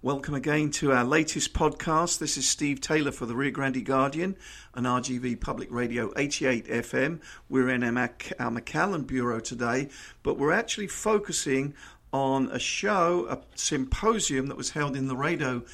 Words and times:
Welcome 0.00 0.34
again 0.34 0.70
to 0.74 0.92
our 0.92 1.02
latest 1.02 1.54
podcast. 1.54 2.20
This 2.20 2.36
is 2.36 2.48
Steve 2.48 2.80
Taylor 2.80 3.10
for 3.10 3.26
the 3.26 3.34
Rio 3.34 3.50
Grande 3.50 3.84
Guardian 3.84 4.36
and 4.72 4.86
RGV 4.86 5.40
Public 5.40 5.66
Radio 5.72 6.12
88 6.16 6.68
FM. 6.68 7.20
We're 7.48 7.68
in 7.68 7.82
our, 7.82 7.90
Mac- 7.90 8.32
McAllen 8.38 9.08
Bureau 9.08 9.40
today, 9.40 9.88
but 10.22 10.38
we're 10.38 10.52
actually 10.52 10.86
focusing 10.86 11.74
on 12.12 12.48
a 12.52 12.60
show, 12.60 13.26
a 13.28 13.40
symposium 13.56 14.46
that 14.46 14.56
was 14.56 14.70
held 14.70 14.94
in 14.94 15.08
Laredo 15.08 15.64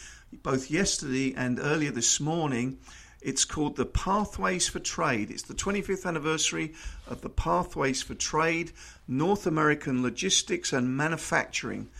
both 0.42 0.70
yesterday 0.70 1.34
and 1.36 1.60
earlier 1.60 1.90
this 1.90 2.18
morning. 2.18 2.78
It's 3.20 3.44
called 3.44 3.76
the 3.76 3.84
Pathways 3.84 4.66
for 4.66 4.78
Trade. 4.78 5.30
It's 5.30 5.42
the 5.42 5.52
25th 5.52 6.06
anniversary 6.06 6.72
of 7.06 7.20
the 7.20 7.28
Pathways 7.28 8.00
for 8.00 8.14
Trade, 8.14 8.72
North 9.06 9.46
American 9.46 10.02
Logistics 10.02 10.72
and 10.72 10.96
Manufacturing. 10.96 11.90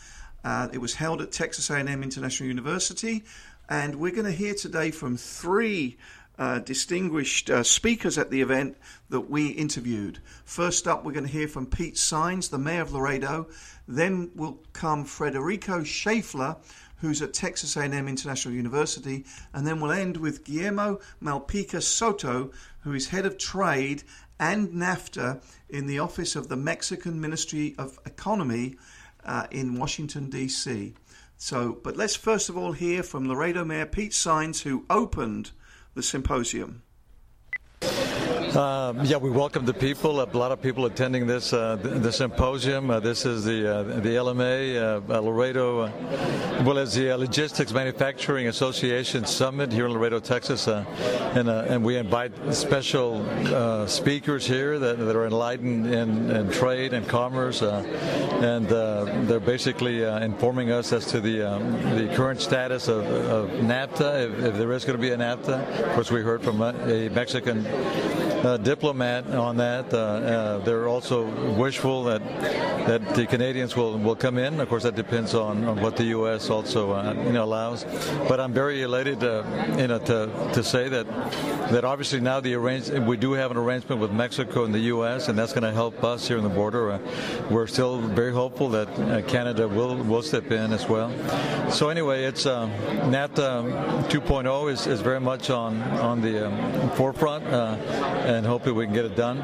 Uh, 0.44 0.68
it 0.72 0.78
was 0.78 0.94
held 0.94 1.22
at 1.22 1.32
Texas 1.32 1.70
A&M 1.70 2.02
International 2.02 2.46
University, 2.46 3.24
and 3.68 3.94
we're 3.96 4.12
going 4.12 4.26
to 4.26 4.32
hear 4.32 4.54
today 4.54 4.90
from 4.90 5.16
three 5.16 5.96
uh, 6.38 6.58
distinguished 6.58 7.48
uh, 7.48 7.62
speakers 7.62 8.18
at 8.18 8.30
the 8.30 8.42
event 8.42 8.76
that 9.08 9.30
we 9.30 9.48
interviewed. 9.48 10.18
First 10.44 10.86
up, 10.86 11.04
we're 11.04 11.12
going 11.12 11.26
to 11.26 11.32
hear 11.32 11.48
from 11.48 11.66
Pete 11.66 11.94
Saenz, 11.94 12.50
the 12.50 12.58
mayor 12.58 12.82
of 12.82 12.92
Laredo. 12.92 13.48
Then 13.88 14.30
will 14.34 14.58
come 14.72 15.04
Federico 15.04 15.80
Schaeffler, 15.80 16.56
who's 16.96 17.22
at 17.22 17.32
Texas 17.32 17.76
A&M 17.76 18.08
International 18.08 18.54
University, 18.54 19.24
and 19.52 19.66
then 19.66 19.80
we'll 19.80 19.92
end 19.92 20.16
with 20.16 20.44
Guillermo 20.44 21.00
Malpica 21.22 21.82
Soto, 21.82 22.50
who 22.80 22.92
is 22.92 23.08
head 23.08 23.26
of 23.26 23.38
trade 23.38 24.02
and 24.38 24.70
NAFTA 24.70 25.42
in 25.70 25.86
the 25.86 26.00
office 26.00 26.36
of 26.36 26.48
the 26.48 26.56
Mexican 26.56 27.20
Ministry 27.20 27.74
of 27.78 27.98
Economy 28.04 28.76
uh, 29.24 29.46
in 29.50 29.78
Washington, 29.78 30.30
D.C. 30.30 30.94
So, 31.36 31.78
but 31.82 31.96
let's 31.96 32.16
first 32.16 32.48
of 32.48 32.56
all 32.56 32.72
hear 32.72 33.02
from 33.02 33.28
Laredo 33.28 33.64
Mayor 33.64 33.86
Pete 33.86 34.12
Saenz, 34.12 34.62
who 34.62 34.86
opened 34.88 35.50
the 35.94 36.02
symposium. 36.02 36.82
Uh, 38.54 38.94
yeah, 39.02 39.16
we 39.16 39.30
welcome 39.30 39.64
the 39.64 39.74
people. 39.74 40.20
A 40.22 40.30
lot 40.30 40.52
of 40.52 40.62
people 40.62 40.86
attending 40.86 41.26
this 41.26 41.52
uh, 41.52 41.74
the 41.74 42.12
symposium. 42.12 42.88
Uh, 42.88 43.00
this 43.00 43.26
is 43.26 43.44
the 43.44 43.78
uh, 43.78 43.82
the 43.82 44.10
LMA 44.10 45.10
uh, 45.10 45.18
Laredo, 45.18 45.80
uh, 45.80 46.62
well 46.64 46.78
as 46.78 46.94
the 46.94 47.12
Logistics 47.16 47.72
Manufacturing 47.72 48.46
Association 48.46 49.24
Summit 49.24 49.72
here 49.72 49.86
in 49.86 49.92
Laredo, 49.92 50.20
Texas, 50.20 50.68
and 50.68 51.48
and 51.48 51.84
we 51.84 51.96
invite 51.96 52.30
special 52.54 53.26
speakers 53.88 54.46
here 54.46 54.78
that, 54.78 54.98
that 54.98 55.16
are 55.16 55.26
enlightened 55.26 55.92
in, 55.92 56.30
in 56.30 56.48
trade 56.52 56.92
and 56.92 57.08
commerce, 57.08 57.60
and 57.60 58.68
they're 58.68 59.40
basically 59.40 60.04
informing 60.04 60.70
us 60.70 60.92
as 60.92 61.06
to 61.06 61.20
the 61.20 61.42
um, 61.42 61.72
the 61.96 62.14
current 62.14 62.40
status 62.40 62.86
of, 62.86 63.04
of 63.04 63.50
NAFTA, 63.50 64.28
if, 64.28 64.44
if, 64.44 64.54
there 64.54 64.70
is 64.70 64.84
going 64.84 64.96
to 64.96 65.02
be 65.02 65.10
a 65.10 65.16
NAFTA. 65.16 65.88
Of 65.88 65.94
course, 65.94 66.12
we 66.12 66.20
heard 66.20 66.40
from 66.40 66.62
a 66.62 67.08
Mexican 67.08 67.66
uh, 68.44 68.56
diplomat 68.58 69.26
on 69.30 69.56
that. 69.56 69.92
Uh, 69.92 69.98
uh, 69.98 70.58
they're 70.58 70.88
also 70.88 71.24
wishful 71.54 72.04
that 72.04 72.22
that 72.86 73.14
the 73.14 73.26
Canadians 73.26 73.74
will, 73.74 73.98
will 73.98 74.16
come 74.16 74.36
in. 74.36 74.60
Of 74.60 74.68
course, 74.68 74.82
that 74.82 74.94
depends 74.94 75.34
on, 75.34 75.64
on 75.64 75.80
what 75.80 75.96
the 75.96 76.04
U.S. 76.04 76.50
also 76.50 76.92
uh, 76.92 77.14
you 77.24 77.32
know 77.32 77.44
allows. 77.44 77.84
But 78.28 78.40
I'm 78.40 78.52
very 78.52 78.82
elated, 78.82 79.24
uh, 79.24 79.42
you 79.78 79.86
know, 79.86 79.98
to, 80.00 80.50
to 80.52 80.62
say 80.62 80.88
that 80.90 81.06
that 81.70 81.84
obviously 81.84 82.20
now 82.20 82.40
the 82.40 82.54
arrange 82.54 82.90
we 82.90 83.16
do 83.16 83.32
have 83.32 83.50
an 83.50 83.56
arrangement 83.56 84.00
with 84.00 84.12
Mexico 84.12 84.64
and 84.64 84.74
the 84.74 84.86
U.S. 84.94 85.28
and 85.28 85.38
that's 85.38 85.52
going 85.52 85.64
to 85.64 85.72
help 85.72 86.04
us 86.04 86.28
here 86.28 86.36
in 86.36 86.44
the 86.44 86.50
border. 86.50 86.92
Uh, 86.92 86.98
we're 87.50 87.66
still 87.66 88.00
very 88.00 88.32
hopeful 88.32 88.68
that 88.70 89.26
Canada 89.28 89.66
will 89.66 89.96
will 89.96 90.22
step 90.22 90.50
in 90.50 90.72
as 90.72 90.86
well. 90.88 91.10
So 91.70 91.88
anyway, 91.88 92.24
it's 92.24 92.44
NAFTA 92.44 94.08
2.0 94.10 94.70
is, 94.70 94.86
is 94.86 95.00
very 95.00 95.20
much 95.20 95.50
on 95.50 95.80
on 95.82 96.20
the 96.20 96.48
um, 96.48 96.90
forefront 96.92 97.44
and 98.34 98.46
hopefully 98.46 98.72
we 98.72 98.84
can 98.84 98.94
get 98.94 99.04
it 99.04 99.16
done. 99.16 99.38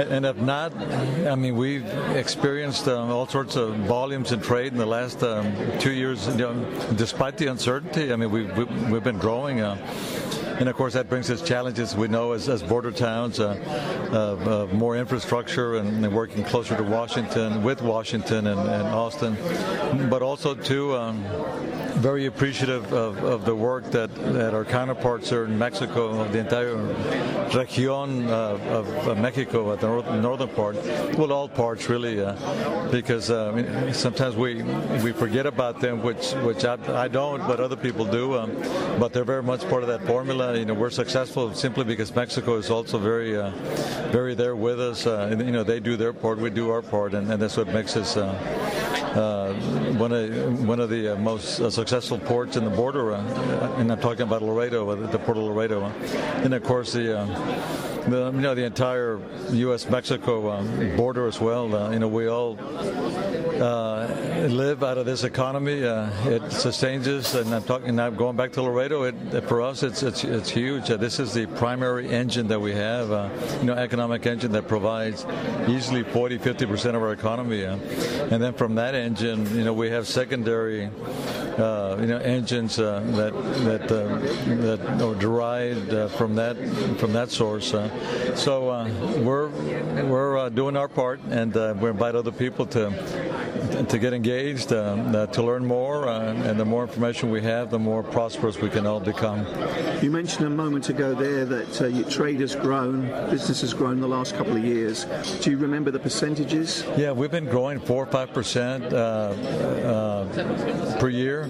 And 0.00 0.24
if 0.24 0.36
not, 0.36 0.74
I 0.76 1.34
mean, 1.34 1.56
we've 1.56 1.86
experienced 2.16 2.88
um, 2.88 3.10
all 3.10 3.26
sorts 3.26 3.56
of 3.56 3.74
volumes 3.76 4.32
in 4.32 4.40
trade 4.40 4.72
in 4.72 4.78
the 4.78 4.86
last 4.86 5.22
um, 5.22 5.54
two 5.78 5.92
years. 5.92 6.26
You 6.28 6.34
know, 6.36 6.94
despite 6.96 7.36
the 7.36 7.48
uncertainty, 7.48 8.12
I 8.12 8.16
mean, 8.16 8.30
we've, 8.30 8.90
we've 8.90 9.04
been 9.04 9.18
growing. 9.18 9.60
Uh, 9.60 9.76
and 10.58 10.68
of 10.68 10.76
course, 10.76 10.94
that 10.94 11.08
brings 11.08 11.30
us 11.30 11.40
challenges 11.42 11.94
we 11.94 12.08
know 12.08 12.32
as, 12.32 12.48
as 12.48 12.62
border 12.62 12.90
towns, 12.90 13.38
uh, 13.38 13.52
uh, 14.70 14.74
more 14.74 14.96
infrastructure 14.96 15.76
and, 15.76 16.04
and, 16.04 16.14
working 16.14 16.42
closer 16.44 16.76
to 16.76 16.82
Washington, 16.82 17.62
with 17.62 17.80
Washington 17.80 18.48
and, 18.48 18.60
and 18.60 18.88
Austin, 18.88 19.36
but 20.08 20.22
also 20.22 20.54
too. 20.54 20.96
Um, 20.96 21.24
very 21.98 22.26
appreciative 22.26 22.92
of, 22.92 23.18
of, 23.24 23.44
the 23.44 23.54
work 23.54 23.90
that, 23.90 24.14
that 24.14 24.54
our 24.54 24.64
counterparts 24.64 25.32
are 25.32 25.46
in 25.46 25.58
Mexico, 25.58 26.24
the 26.30 26.38
entire 26.38 26.76
region 26.76 28.30
of, 28.30 28.62
of, 28.68 29.18
Mexico, 29.18 29.72
at 29.72 29.80
the 29.80 29.88
north, 29.88 30.06
northern 30.06 30.48
part, 30.48 30.76
well, 31.16 31.32
all 31.32 31.48
parts 31.48 31.88
really, 31.88 32.20
uh, 32.20 32.34
because 32.90 33.30
uh, 33.30 33.92
sometimes 33.92 34.36
we 34.36 34.62
we 35.02 35.12
forget 35.12 35.46
about 35.46 35.80
them, 35.80 36.02
which 36.02 36.32
which 36.44 36.64
I, 36.64 36.78
I 37.04 37.08
don't, 37.08 37.40
but 37.48 37.58
other 37.58 37.76
people 37.76 38.04
do. 38.04 38.38
Um, 38.38 38.52
but 38.98 39.12
they're 39.12 39.24
very 39.24 39.42
much 39.42 39.68
part 39.68 39.82
of 39.82 39.88
that 39.88 40.06
formula. 40.06 40.47
You 40.54 40.64
know, 40.64 40.74
we're 40.74 40.90
successful 40.90 41.54
simply 41.54 41.84
because 41.84 42.14
Mexico 42.14 42.56
is 42.56 42.70
also 42.70 42.98
very 42.98 43.36
uh, 43.36 43.50
very 44.10 44.34
there 44.34 44.56
with 44.56 44.80
us. 44.80 45.06
Uh, 45.06 45.28
and, 45.30 45.40
you 45.44 45.52
know, 45.52 45.62
they 45.62 45.80
do 45.80 45.96
their 45.96 46.12
part, 46.12 46.38
we 46.38 46.50
do 46.50 46.70
our 46.70 46.82
part, 46.82 47.14
and, 47.14 47.30
and 47.30 47.40
that's 47.40 47.56
what 47.56 47.68
makes 47.68 47.96
us. 47.96 48.16
Uh, 48.16 48.34
uh, 49.08 49.52
one 49.94 50.12
of 50.12 50.68
one 50.68 50.78
of 50.78 50.90
the 50.90 51.14
uh, 51.14 51.16
most 51.16 51.56
successful 51.72 52.18
ports 52.18 52.56
in 52.56 52.64
the 52.64 52.70
border, 52.70 53.12
and 53.12 53.90
I'm 53.90 54.00
talking 54.00 54.22
about 54.22 54.42
Laredo, 54.42 54.94
the 54.94 55.18
port 55.18 55.38
of 55.38 55.44
Laredo, 55.44 55.86
and 56.44 56.52
of 56.52 56.62
course 56.62 56.92
the 56.92 57.14
the, 58.06 58.26
you 58.32 58.40
know, 58.40 58.54
the 58.54 58.64
entire 58.64 59.20
U.S.-Mexico 59.50 60.58
um, 60.58 60.96
border 60.96 61.26
as 61.26 61.40
well. 61.40 61.92
You 61.92 61.98
know, 61.98 62.08
we 62.08 62.26
all 62.28 62.54
live 64.46 64.84
out 64.84 64.98
of 64.98 65.06
this 65.06 65.24
economy. 65.24 65.80
It 65.80 66.52
sustains 66.52 67.08
us, 67.08 67.34
and 67.34 67.52
I'm 67.54 67.64
talking 67.64 67.96
now. 67.96 68.10
Going 68.10 68.36
back 68.36 68.52
to 68.52 68.62
Laredo, 68.62 69.04
it, 69.04 69.14
for 69.48 69.62
us, 69.62 69.82
it's 69.82 70.02
it's 70.02 70.24
it's 70.38 70.50
huge. 70.50 70.88
Uh, 70.90 70.96
this 70.96 71.18
is 71.18 71.34
the 71.34 71.46
primary 71.46 72.08
engine 72.08 72.46
that 72.48 72.60
we 72.60 72.72
have. 72.72 73.10
Uh, 73.10 73.28
you 73.58 73.64
know, 73.64 73.74
economic 73.74 74.24
engine 74.24 74.52
that 74.52 74.68
provides 74.68 75.26
easily 75.66 76.04
40, 76.04 76.38
50 76.38 76.66
percent 76.66 76.96
of 76.96 77.02
our 77.02 77.12
economy, 77.12 77.64
and 77.64 78.42
then 78.42 78.54
from 78.54 78.76
that 78.76 78.94
engine, 78.94 79.44
you 79.54 79.64
know, 79.64 79.74
we 79.74 79.90
have 79.90 80.06
secondary 80.06 80.90
uh, 81.58 81.96
you 82.00 82.06
know 82.06 82.18
engines 82.18 82.78
uh, 82.78 83.00
that 83.16 83.32
that 83.64 83.90
uh, 83.90 84.18
that 84.76 85.02
are 85.02 85.14
derived 85.16 85.92
uh, 85.92 86.06
from 86.06 86.36
that 86.36 86.56
from 86.98 87.12
that 87.12 87.30
source. 87.30 87.72
So 88.36 88.86
we're 89.18 89.48
we're 90.04 90.50
doing 90.50 90.76
our 90.76 90.86
part, 90.86 91.18
and 91.30 91.52
we 91.80 91.90
invite 91.90 92.14
other 92.14 92.30
people 92.30 92.64
to 92.66 92.90
to 93.86 93.98
get 93.98 94.12
engaged, 94.12 94.72
uh, 94.72 94.76
uh, 94.76 95.26
to 95.26 95.42
learn 95.42 95.64
more, 95.64 96.08
uh, 96.08 96.32
and 96.32 96.58
the 96.58 96.64
more 96.64 96.82
information 96.82 97.30
we 97.30 97.42
have, 97.42 97.70
the 97.70 97.78
more 97.78 98.02
prosperous 98.02 98.58
we 98.58 98.70
can 98.70 98.86
all 98.86 99.00
become. 99.00 99.46
You 100.02 100.10
mentioned 100.10 100.46
a 100.46 100.50
moment 100.50 100.88
ago 100.88 101.14
there 101.14 101.44
that 101.44 101.90
your 101.92 102.08
trade 102.08 102.40
has 102.40 102.54
grown, 102.54 103.08
business 103.30 103.60
has 103.60 103.74
grown 103.74 104.00
the 104.00 104.08
last 104.08 104.34
couple 104.36 104.56
of 104.56 104.64
years. 104.64 105.04
Do 105.42 105.50
you 105.50 105.58
remember 105.58 105.90
the 105.90 105.98
percentages? 105.98 106.84
Yeah, 106.96 107.12
we've 107.12 107.30
been 107.30 107.46
growing 107.46 107.80
four 107.80 108.04
or 108.04 108.06
five 108.06 108.32
percent 108.32 108.90
per 110.98 111.08
year. 111.08 111.44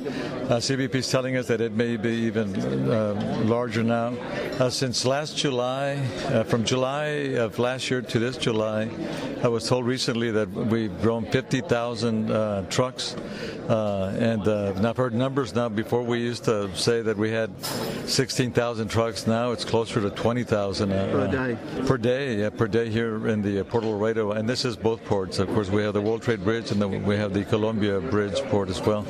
Uh, 0.48 0.56
CBP 0.56 0.94
is 0.94 1.10
telling 1.10 1.36
us 1.36 1.46
that 1.46 1.60
it 1.60 1.72
may 1.72 1.96
be 1.96 2.10
even 2.10 2.54
uh, 2.90 3.42
larger 3.44 3.82
now. 3.82 4.10
Uh, 4.58 4.68
since 4.68 5.04
last 5.04 5.36
July, 5.36 5.94
uh, 6.26 6.42
from 6.42 6.64
July 6.64 7.04
of 7.36 7.60
last 7.60 7.92
year 7.92 8.02
to 8.02 8.18
this 8.18 8.36
July, 8.36 8.90
I 9.40 9.46
was 9.46 9.68
told 9.68 9.86
recently 9.86 10.32
that 10.32 10.50
we've 10.50 11.00
grown 11.00 11.26
50,000 11.26 12.28
uh, 12.28 12.62
trucks. 12.68 13.14
Uh, 13.68 14.16
and, 14.18 14.44
and 14.48 14.84
I've 14.84 14.96
heard 14.96 15.14
numbers 15.14 15.54
now. 15.54 15.68
Before 15.68 16.02
we 16.02 16.18
used 16.18 16.44
to 16.44 16.74
say 16.74 17.02
that 17.02 17.16
we 17.16 17.30
had 17.30 17.50
16,000 18.06 18.88
trucks. 18.88 19.26
Now 19.26 19.52
it's 19.52 19.64
closer 19.64 20.00
to 20.00 20.10
20,000 20.10 20.88
per 20.88 21.28
day. 21.28 21.58
Per 21.86 21.98
day, 21.98 22.36
yeah, 22.36 22.50
per 22.50 22.66
day 22.66 22.88
here 22.88 23.28
in 23.28 23.42
the 23.42 23.62
Port 23.64 23.84
Laredo. 23.84 24.32
And 24.32 24.48
this 24.48 24.64
is 24.64 24.74
both 24.74 25.04
ports. 25.04 25.38
Of 25.38 25.48
course, 25.48 25.68
we 25.68 25.82
have 25.82 25.92
the 25.94 26.00
World 26.00 26.22
Trade 26.22 26.42
Bridge 26.42 26.70
and 26.72 26.80
the, 26.80 26.88
we 26.88 27.16
have 27.16 27.34
the 27.34 27.44
Colombia 27.44 28.00
Bridge 28.00 28.40
port 28.44 28.70
as 28.70 28.80
well. 28.80 29.04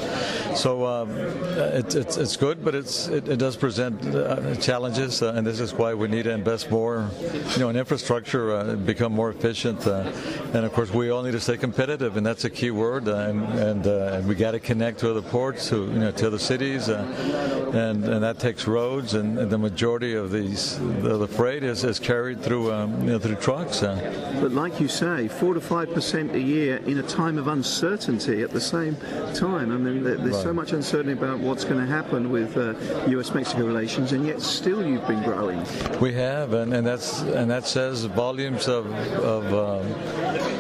So 0.57 0.85
um, 0.85 1.11
it, 1.13 1.95
it's, 1.95 2.17
it's 2.17 2.37
good, 2.37 2.65
but 2.65 2.75
it's, 2.75 3.07
it, 3.07 3.29
it 3.29 3.37
does 3.37 3.57
present 3.57 4.05
uh, 4.15 4.57
challenges, 4.57 5.23
uh, 5.23 5.35
and 5.39 5.47
this 5.47 5.61
is 5.61 5.73
why 5.73 5.95
we 5.95 6.09
need 6.09 6.25
to 6.25 6.33
invest 6.33 6.69
more, 6.69 7.09
you 7.23 7.59
know, 7.61 7.69
in 7.69 7.77
infrastructure, 7.77 8.53
uh, 8.53 8.75
become 8.75 9.13
more 9.13 9.31
efficient, 9.31 9.87
uh, 9.87 10.11
and 10.53 10.67
of 10.67 10.73
course 10.73 10.93
we 10.93 11.11
all 11.11 11.23
need 11.23 11.31
to 11.31 11.41
stay 11.41 11.57
competitive, 11.57 12.17
and 12.17 12.27
that's 12.27 12.45
a 12.45 12.51
key 12.51 12.73
word, 12.73 13.07
uh, 13.07 13.15
and 13.19 13.45
and, 13.59 13.87
uh, 13.87 14.15
and 14.15 14.27
we 14.27 14.35
got 14.35 14.51
to 14.51 14.59
connect 14.59 14.99
to 14.99 15.11
other 15.11 15.23
ports, 15.23 15.69
to 15.69 15.77
you 15.77 16.01
know, 16.01 16.11
to 16.11 16.27
other 16.27 16.39
cities, 16.39 16.89
and 16.89 18.05
and 18.05 18.23
that 18.23 18.41
takes 18.41 18.67
roads, 18.67 19.15
and, 19.15 19.39
and 19.39 19.49
the 19.49 19.59
majority 19.59 20.15
of 20.15 20.33
these 20.33 20.77
the, 21.03 21.17
the 21.17 21.29
freight 21.29 21.63
is, 21.63 21.85
is 21.85 22.01
carried 22.01 22.43
through 22.43 22.73
um, 22.73 23.01
you 23.05 23.11
know, 23.11 23.19
through 23.21 23.37
trucks. 23.37 23.81
But 23.81 24.51
like 24.51 24.81
you 24.81 24.89
say, 24.89 25.29
four 25.29 25.55
to 25.55 25.61
five 25.61 25.95
percent 25.95 26.35
a 26.35 26.41
year 26.41 26.79
in 26.79 26.99
a 26.99 27.03
time 27.05 27.39
of 27.39 27.47
uncertainty 27.47 28.43
at 28.43 28.51
the 28.51 28.61
same 28.61 28.97
time. 29.35 29.71
I 29.71 29.77
mean, 29.77 30.03
there's 30.03 30.19
right 30.19 30.43
so 30.43 30.53
much 30.53 30.73
uncertainty 30.73 31.13
about 31.13 31.39
what's 31.39 31.65
going 31.65 31.79
to 31.79 31.87
happen 31.87 32.31
with 32.31 32.57
uh, 32.57 32.75
U.S.-Mexico 33.07 33.65
relations, 33.65 34.13
and 34.13 34.27
yet 34.27 34.43
still 34.43 34.85
you've 34.85 35.07
been 35.07 35.23
growing. 35.29 35.65
We 36.01 36.13
have, 36.15 36.53
and, 36.53 36.73
and 36.73 36.87
that's 36.87 37.21
and 37.21 37.51
that 37.51 37.67
says 37.67 38.05
volumes 38.05 38.69
of, 38.69 38.87
of, 39.19 39.45
um, 39.47 39.93
of 40.35 40.58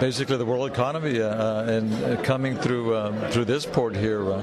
basically 0.00 0.36
the 0.36 0.44
world 0.44 0.70
economy 0.70 1.20
uh, 1.20 1.64
and 1.64 2.24
coming 2.24 2.56
through 2.56 2.96
um, 2.96 3.18
through 3.30 3.44
this 3.44 3.66
port 3.66 3.96
here. 3.96 4.30
Uh, 4.30 4.40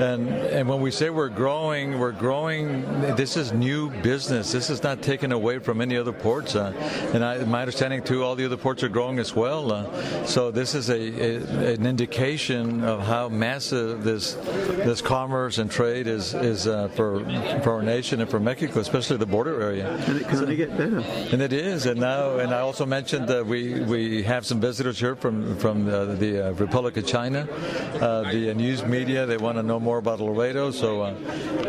and 0.00 0.28
and 0.28 0.68
when 0.68 0.80
we 0.80 0.90
say 0.90 1.10
we're 1.10 1.28
growing, 1.28 1.98
we're 1.98 2.12
growing. 2.12 2.82
This 3.16 3.36
is 3.36 3.52
new 3.52 3.90
business. 4.02 4.52
This 4.52 4.70
is 4.70 4.82
not 4.82 5.02
taken 5.02 5.32
away 5.32 5.58
from 5.58 5.80
any 5.80 5.96
other 5.96 6.12
ports. 6.12 6.56
Uh, 6.56 6.72
and 7.14 7.24
I, 7.24 7.44
my 7.44 7.60
understanding 7.60 8.02
too, 8.02 8.24
all 8.24 8.34
the 8.34 8.44
other 8.44 8.56
ports 8.56 8.82
are 8.82 8.88
growing 8.88 9.18
as 9.18 9.34
well. 9.34 9.72
Uh, 9.72 10.24
so 10.24 10.50
this 10.50 10.74
is 10.74 10.88
a, 10.88 10.94
a, 10.94 11.74
an 11.74 11.86
indication 11.86 12.84
of 12.84 13.00
how 13.00 13.28
massive 13.28 14.04
this 14.04 14.34
this 14.34 15.00
commerce 15.00 15.58
and 15.58 15.70
trade 15.70 16.06
is 16.06 16.34
is 16.34 16.66
uh, 16.66 16.88
for 16.88 17.20
for 17.62 17.72
our 17.72 17.82
nation 17.82 18.20
and 18.20 18.30
for 18.30 18.40
Mexico, 18.40 18.80
especially 18.80 19.16
the 19.16 19.26
border 19.26 19.60
area. 19.60 19.88
And 19.90 20.20
it 20.20 20.28
can 20.28 20.38
only 20.38 20.56
get 20.56 20.76
better. 20.76 21.00
And 21.32 21.42
it 21.42 21.52
is. 21.52 21.86
And 21.86 22.00
now, 22.00 22.38
and 22.38 22.54
I 22.54 22.60
also 22.60 22.86
mentioned 22.86 23.28
that 23.28 23.46
we 23.46 23.80
we 23.80 24.22
have 24.30 24.46
some 24.46 24.60
visitors 24.60 25.00
here 25.00 25.16
from 25.16 25.56
from 25.56 25.84
the, 25.84 26.14
the 26.14 26.48
uh, 26.48 26.52
Republic 26.52 26.96
of 26.96 27.04
China. 27.04 27.48
Uh, 28.00 28.30
the 28.30 28.54
news 28.54 28.84
media 28.84 29.26
they 29.26 29.36
want 29.36 29.58
to 29.58 29.62
know 29.62 29.80
more 29.80 29.98
about 29.98 30.20
Laredo, 30.20 30.70
so 30.70 31.02
uh, 31.02 31.14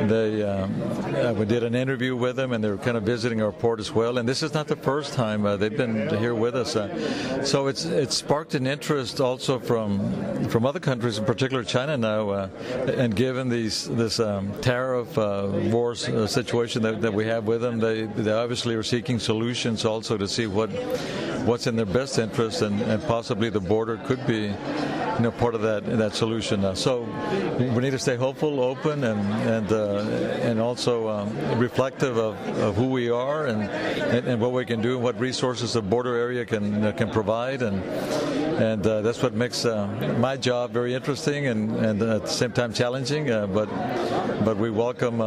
they 0.06 0.44
um, 0.44 1.38
we 1.40 1.46
did 1.46 1.64
an 1.64 1.74
interview 1.74 2.16
with 2.16 2.36
them, 2.36 2.54
and 2.54 2.64
they're 2.64 2.78
kind 2.78 2.98
of 2.98 3.04
visiting 3.04 3.42
our 3.42 3.52
port 3.52 3.80
as 3.80 3.92
well. 3.92 4.20
And 4.20 4.30
this 4.30 4.44
is 4.44 4.54
not 4.54 4.68
the 4.68 4.76
first 4.76 5.14
time 5.14 5.42
they've 5.58 5.76
been 5.76 6.08
here 6.20 6.36
with 6.36 6.56
us. 6.56 6.74
so 7.50 7.66
it's 7.66 7.86
it's 7.86 8.16
sparked 8.16 8.54
an 8.54 8.68
interest 8.68 9.20
also 9.20 9.58
from 9.58 10.48
from 10.50 10.64
other 10.64 10.80
countries, 10.80 11.18
in 11.18 11.26
particular 11.26 11.64
China 11.64 11.98
now. 11.98 12.50
and 12.86 13.16
given 13.16 13.50
these 13.50 13.88
this 13.90 14.20
um, 14.20 14.54
tariff 14.62 15.18
war 15.18 15.96
situation 15.96 16.84
that, 16.84 17.02
that 17.02 17.14
we 17.14 17.26
have 17.26 17.48
with 17.48 17.62
them, 17.62 17.80
they 17.80 18.04
they 18.04 18.32
obviously 18.32 18.76
are 18.76 18.84
seeking 18.84 19.18
solutions 19.18 19.84
also 19.84 20.16
to 20.16 20.28
see 20.28 20.46
what 20.46 20.70
what's 21.46 21.68
in 21.68 21.76
their 21.76 21.86
best 21.86 22.20
interest, 22.20 22.51
and, 22.60 22.82
and 22.82 23.02
possibly 23.04 23.50
the 23.50 23.62
border 23.62 23.96
could 23.98 24.28
be 24.28 24.54
you 25.18 25.24
know, 25.24 25.32
part 25.32 25.56
of 25.56 25.62
that 25.62 25.86
that 25.98 26.14
solution. 26.14 26.64
Uh, 26.66 26.76
so 26.76 27.02
we 27.58 27.82
need 27.82 27.92
to 27.92 28.00
stay 28.00 28.16
hopeful, 28.16 28.60
open, 28.60 29.04
and 29.04 29.20
and 29.48 29.72
uh, 29.72 30.00
and 30.42 30.60
also 30.60 31.10
um, 31.10 31.60
reflective 31.60 32.18
of, 32.18 32.36
of, 32.60 32.76
who 32.76 32.88
we 32.88 33.10
are 33.10 33.48
and, 33.48 33.64
and, 33.64 34.28
and 34.28 34.42
what 34.42 34.52
we 34.52 34.66
can 34.66 34.82
do, 34.82 34.96
and 34.96 35.04
what 35.04 35.20
resources 35.20 35.74
the 35.74 35.82
border 35.82 36.16
area 36.16 36.46
can 36.46 36.86
uh, 36.86 36.92
can 36.92 37.10
provide, 37.10 37.62
and 37.62 37.84
and 38.62 38.86
uh, 38.86 39.02
that's 39.02 39.22
what 39.24 39.34
makes 39.34 39.66
uh, 39.66 39.88
my 40.20 40.38
job 40.38 40.72
very 40.72 40.94
interesting 40.94 41.48
and, 41.48 41.76
and 41.78 42.02
at 42.02 42.22
the 42.24 42.28
same 42.28 42.52
time 42.52 42.74
challenging. 42.74 43.32
Uh, 43.32 43.48
but 43.48 43.68
but 44.46 44.58
we 44.58 44.70
welcome 44.72 45.20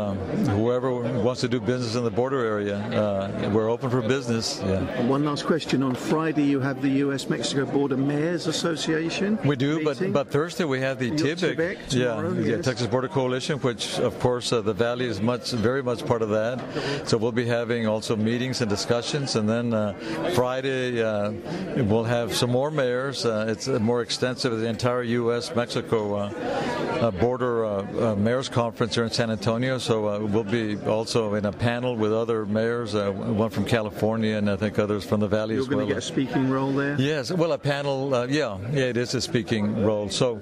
whoever 0.49 0.93
wants 1.23 1.41
to 1.41 1.49
do 1.49 1.61
business 1.61 1.95
in 1.95 2.05
the 2.05 2.11
border 2.11 2.45
area. 2.45 3.51
we're 3.53 3.71
open 3.71 3.91
for 3.91 4.03
business. 4.03 4.61
Yeah. 4.65 5.07
One 5.07 5.25
last 5.25 5.47
question. 5.47 5.83
On 5.83 5.95
Friday, 5.95 6.43
you 6.43 6.61
have 6.61 6.83
the 6.83 6.89
U.S.-Mexico 6.89 7.73
Border 7.73 7.97
Mayors 7.97 8.47
Association. 8.47 9.39
We 9.45 9.57
do, 9.57 9.84
but 9.85 10.13
but 10.13 10.31
Thursday 10.31 10.65
we 10.65 10.81
have 10.81 10.99
the 10.99 11.11
TBIC, 11.11 11.93
yeah, 11.93 12.63
Texas 12.63 12.87
Border 12.87 13.09
Coalition, 13.09 13.59
which 13.61 13.99
of 13.99 14.19
course 14.21 14.53
uh, 14.53 14.61
the 14.61 14.73
Valley 14.73 15.07
is 15.07 15.21
much, 15.21 15.53
very 15.53 15.83
much 15.83 16.05
part 16.07 16.23
of 16.23 16.31
that. 16.31 17.09
So 17.09 17.19
we'll 17.19 17.33
be 17.33 17.47
having 17.47 17.87
also 17.87 18.17
meetings 18.17 18.61
and 18.61 18.71
discussions, 18.71 19.37
and 19.37 19.49
then 19.49 19.75
uh, 19.75 19.95
Friday 20.35 21.03
uh, 21.03 21.33
we'll 21.85 22.05
have 22.05 22.35
some 22.35 22.51
more 22.51 22.71
mayors. 22.71 23.25
Uh, 23.25 23.47
it's 23.49 23.69
more 23.69 24.03
extensive. 24.03 24.59
The 24.59 24.69
entire 24.69 25.03
U.S.-Mexico 25.03 26.33
uh, 27.03 27.11
border 27.13 27.65
uh, 27.65 28.17
mayors 28.17 28.49
conference 28.49 28.95
here 28.95 29.05
in 29.05 29.11
San 29.11 29.31
Antonio. 29.31 29.79
So 29.79 30.25
we'll 30.27 30.45
be 30.45 30.77
also 30.79 31.35
in 31.35 31.45
a 31.45 31.53
panel 31.53 31.97
with 31.97 32.13
other 32.13 32.47
mayors, 32.47 32.95
one 32.95 33.51
from 33.51 33.65
California, 33.65 34.37
and 34.37 34.51
I 34.51 34.57
think 34.57 34.79
others 34.79 35.05
from 35.05 35.21
the 35.21 35.29
Valley 35.29 35.55
You're 35.55 35.63
as 35.63 35.69
well. 35.69 35.79
You're 35.79 35.87
going 35.87 35.89
to 35.89 35.95
get 35.95 36.05
a 36.05 36.07
speaking 36.07 36.51
role 36.51 36.73
there. 36.73 36.97
Yes, 36.99 37.33
well, 37.33 37.53
a 37.53 37.59
panel. 37.59 38.11
yeah, 38.29 38.59
yeah, 38.73 38.85
it 38.85 38.97
is 38.97 39.15
a 39.15 39.21
speaking 39.21 39.64
role. 39.73 40.09
So, 40.09 40.41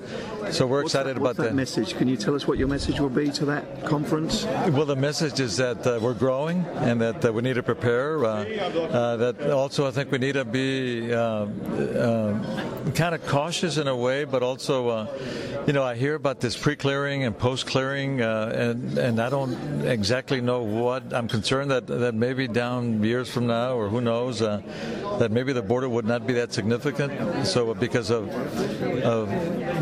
so 0.51 0.67
we're 0.67 0.83
what's 0.83 0.95
excited 0.95 1.17
that, 1.17 1.21
about 1.21 1.37
that, 1.37 1.43
that. 1.45 1.55
message. 1.55 1.97
Can 1.97 2.09
you 2.09 2.17
tell 2.17 2.35
us 2.35 2.47
what 2.47 2.59
your 2.59 2.69
message 2.69 3.01
will 3.01 3.09
be 3.09 3.31
to 3.31 3.45
that 3.47 3.85
conference? 3.85 4.45
Well, 4.45 4.87
the 4.87 4.97
message 4.97 5.41
is 5.41 5.57
that 5.57 5.87
uh, 5.87 5.99
we're 6.03 6.15
growing 6.15 6.65
and 6.77 7.01
that 7.01 7.25
uh, 7.25 7.33
we 7.33 7.43
need 7.43 7.55
to 7.55 7.63
prepare. 7.63 8.25
Uh, 8.25 8.45
uh 8.45 9.17
that 9.17 9.51
also, 9.51 9.87
I 9.87 9.91
think 9.91 10.11
we 10.11 10.19
need 10.19 10.33
to 10.33 10.45
be 10.45 11.13
uh, 11.13 11.19
uh, 11.19 12.91
kind 12.95 13.15
of 13.15 13.27
cautious 13.27 13.77
in 13.77 13.89
a 13.89 13.97
way, 13.97 14.25
but 14.25 14.43
also, 14.43 15.09
you 15.67 15.73
know, 15.73 15.83
I 15.83 15.95
hear 15.95 16.15
about 16.15 16.41
this 16.41 16.57
pre-clearing 16.57 17.25
and 17.25 17.37
post-clearing, 17.37 18.21
and 18.21 18.99
and 18.99 19.21
I 19.21 19.31
don't 19.31 19.87
exactly 19.87 20.41
know 20.41 20.63
what. 20.63 21.13
I'm 21.13 21.29
concerned 21.29 21.71
that 21.71 21.87
that 21.87 22.15
maybe 22.15 22.49
down 22.49 23.03
years 23.05 23.29
from 23.29 23.47
now, 23.47 23.75
or 23.75 23.89
who 23.89 24.01
knows, 24.01 24.41
that 24.41 25.31
maybe 25.31 25.53
the 25.53 25.63
border 25.63 25.89
would 25.89 26.07
not 26.07 26.27
be 26.27 26.35
that 26.35 26.53
significant. 26.53 27.47
So 27.47 27.75
because 27.75 28.11
of 28.11 28.29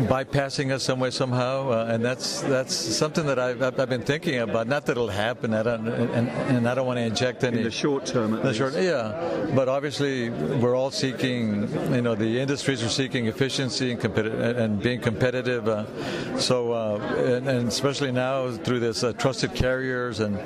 bypassing 0.07 0.71
us 0.71 0.83
some 0.83 0.99
way 0.99 1.11
somehow, 1.11 1.71
uh, 1.71 1.89
and 1.89 2.03
that's 2.03 2.41
that's 2.41 2.73
something 2.73 3.25
that 3.25 3.39
I've, 3.39 3.61
I've 3.61 3.89
been 3.89 4.03
thinking 4.03 4.39
about. 4.39 4.67
Not 4.67 4.85
that 4.85 4.93
it'll 4.93 5.07
happen, 5.07 5.53
I 5.53 5.63
don't, 5.63 5.87
and, 5.87 6.29
and 6.29 6.67
I 6.67 6.75
don't 6.75 6.85
want 6.85 6.97
to 6.97 7.03
inject 7.03 7.43
any 7.43 7.57
in 7.59 7.63
the 7.63 7.71
short 7.71 8.05
term. 8.05 8.31
the 8.31 8.53
short, 8.53 8.73
yeah, 8.75 9.51
but 9.55 9.67
obviously 9.69 10.29
we're 10.29 10.75
all 10.75 10.91
seeking, 10.91 11.67
you 11.93 12.01
know, 12.01 12.15
the 12.15 12.39
industries 12.39 12.83
are 12.83 12.89
seeking 12.89 13.27
efficiency 13.27 13.91
and, 13.91 13.99
competi- 13.99 14.57
and 14.57 14.81
being 14.81 14.99
competitive. 15.01 15.67
Uh, 15.67 15.85
so, 16.37 16.71
uh, 16.71 16.97
and, 17.17 17.47
and, 17.47 17.67
especially 17.67 18.11
now 18.11 18.51
through 18.51 18.79
this 18.79 19.03
uh, 19.03 19.13
trusted 19.13 19.53
carriers 19.53 20.19
and 20.19 20.37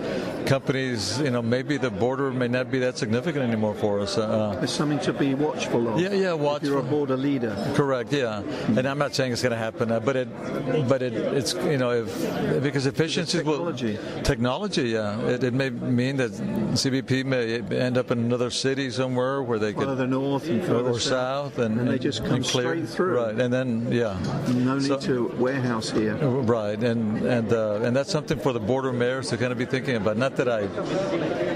companies, 0.48 1.20
you 1.20 1.32
know, 1.32 1.42
maybe 1.42 1.78
the 1.78 1.90
border 1.90 2.32
may 2.32 2.48
not 2.48 2.72
be 2.72 2.80
that 2.80 2.98
significant 2.98 3.44
anymore 3.44 3.76
for 3.76 4.00
us. 4.00 4.18
Uh, 4.18 4.56
There's 4.58 4.72
something 4.72 5.00
to 5.00 5.14
be 5.14 5.34
watchful 5.34 5.88
of. 5.88 6.00
Yeah, 6.00 6.14
yeah, 6.14 6.34
watchful. 6.34 6.70
you're 6.70 6.80
a 6.80 6.84
border 6.84 7.18
leader. 7.18 7.56
Correct. 7.76 8.12
Yeah. 8.12 8.42
And 8.77 8.88
I'm 8.88 8.98
not 8.98 9.16
saying 9.16 9.31
it's 9.31 9.42
going 9.42 9.51
to 9.51 9.57
happen, 9.57 9.92
uh, 9.92 10.00
but 10.00 10.16
it, 10.16 10.88
but 10.88 11.01
it, 11.01 11.13
it's 11.13 11.54
you 11.54 11.77
know, 11.77 11.92
if 11.92 12.63
because 12.63 12.86
efficiency 12.86 13.39
technology. 13.39 13.98
will 13.98 14.24
technology. 14.24 14.89
Yeah, 14.89 15.19
it, 15.27 15.44
it, 15.44 15.54
may 15.54 15.69
mean 15.69 16.18
that 16.18 16.31
CBP 16.31 17.25
may 17.25 17.62
end 17.77 17.98
up 17.98 18.12
in 18.12 18.19
another 18.19 18.50
city 18.50 18.89
somewhere 18.89 19.44
where 19.44 19.60
they 19.60 19.74
could 19.74 19.86
further 19.86 20.07
north 20.07 20.48
and 20.48 20.63
further 20.63 20.92
or 20.92 21.00
south, 21.00 21.60
and, 21.60 21.80
and, 21.80 21.89
they 21.89 22.00
just 22.00 22.25
come 22.25 22.44
straight 22.44 22.88
through. 22.88 23.18
Right, 23.18 23.39
and 23.39 23.54
then 23.54 23.92
yeah, 23.92 24.18
no 24.48 24.77
need 24.77 24.88
so, 24.88 25.00
to 25.00 25.27
warehouse 25.38 25.89
here. 25.89 26.16
Right, 26.16 26.81
and 26.81 27.25
and 27.25 27.54
uh, 27.54 27.81
and 27.83 27.95
that's 27.95 28.12
something 28.12 28.39
for 28.39 28.54
the 28.54 28.60
border 28.60 28.91
mayors 28.91 29.29
to 29.29 29.38
kind 29.38 29.51
of 29.51 29.58
be 29.58 29.65
thinking 29.65 29.96
about. 29.96 30.17
Not 30.17 30.36
that 30.38 30.50
I 30.50 30.67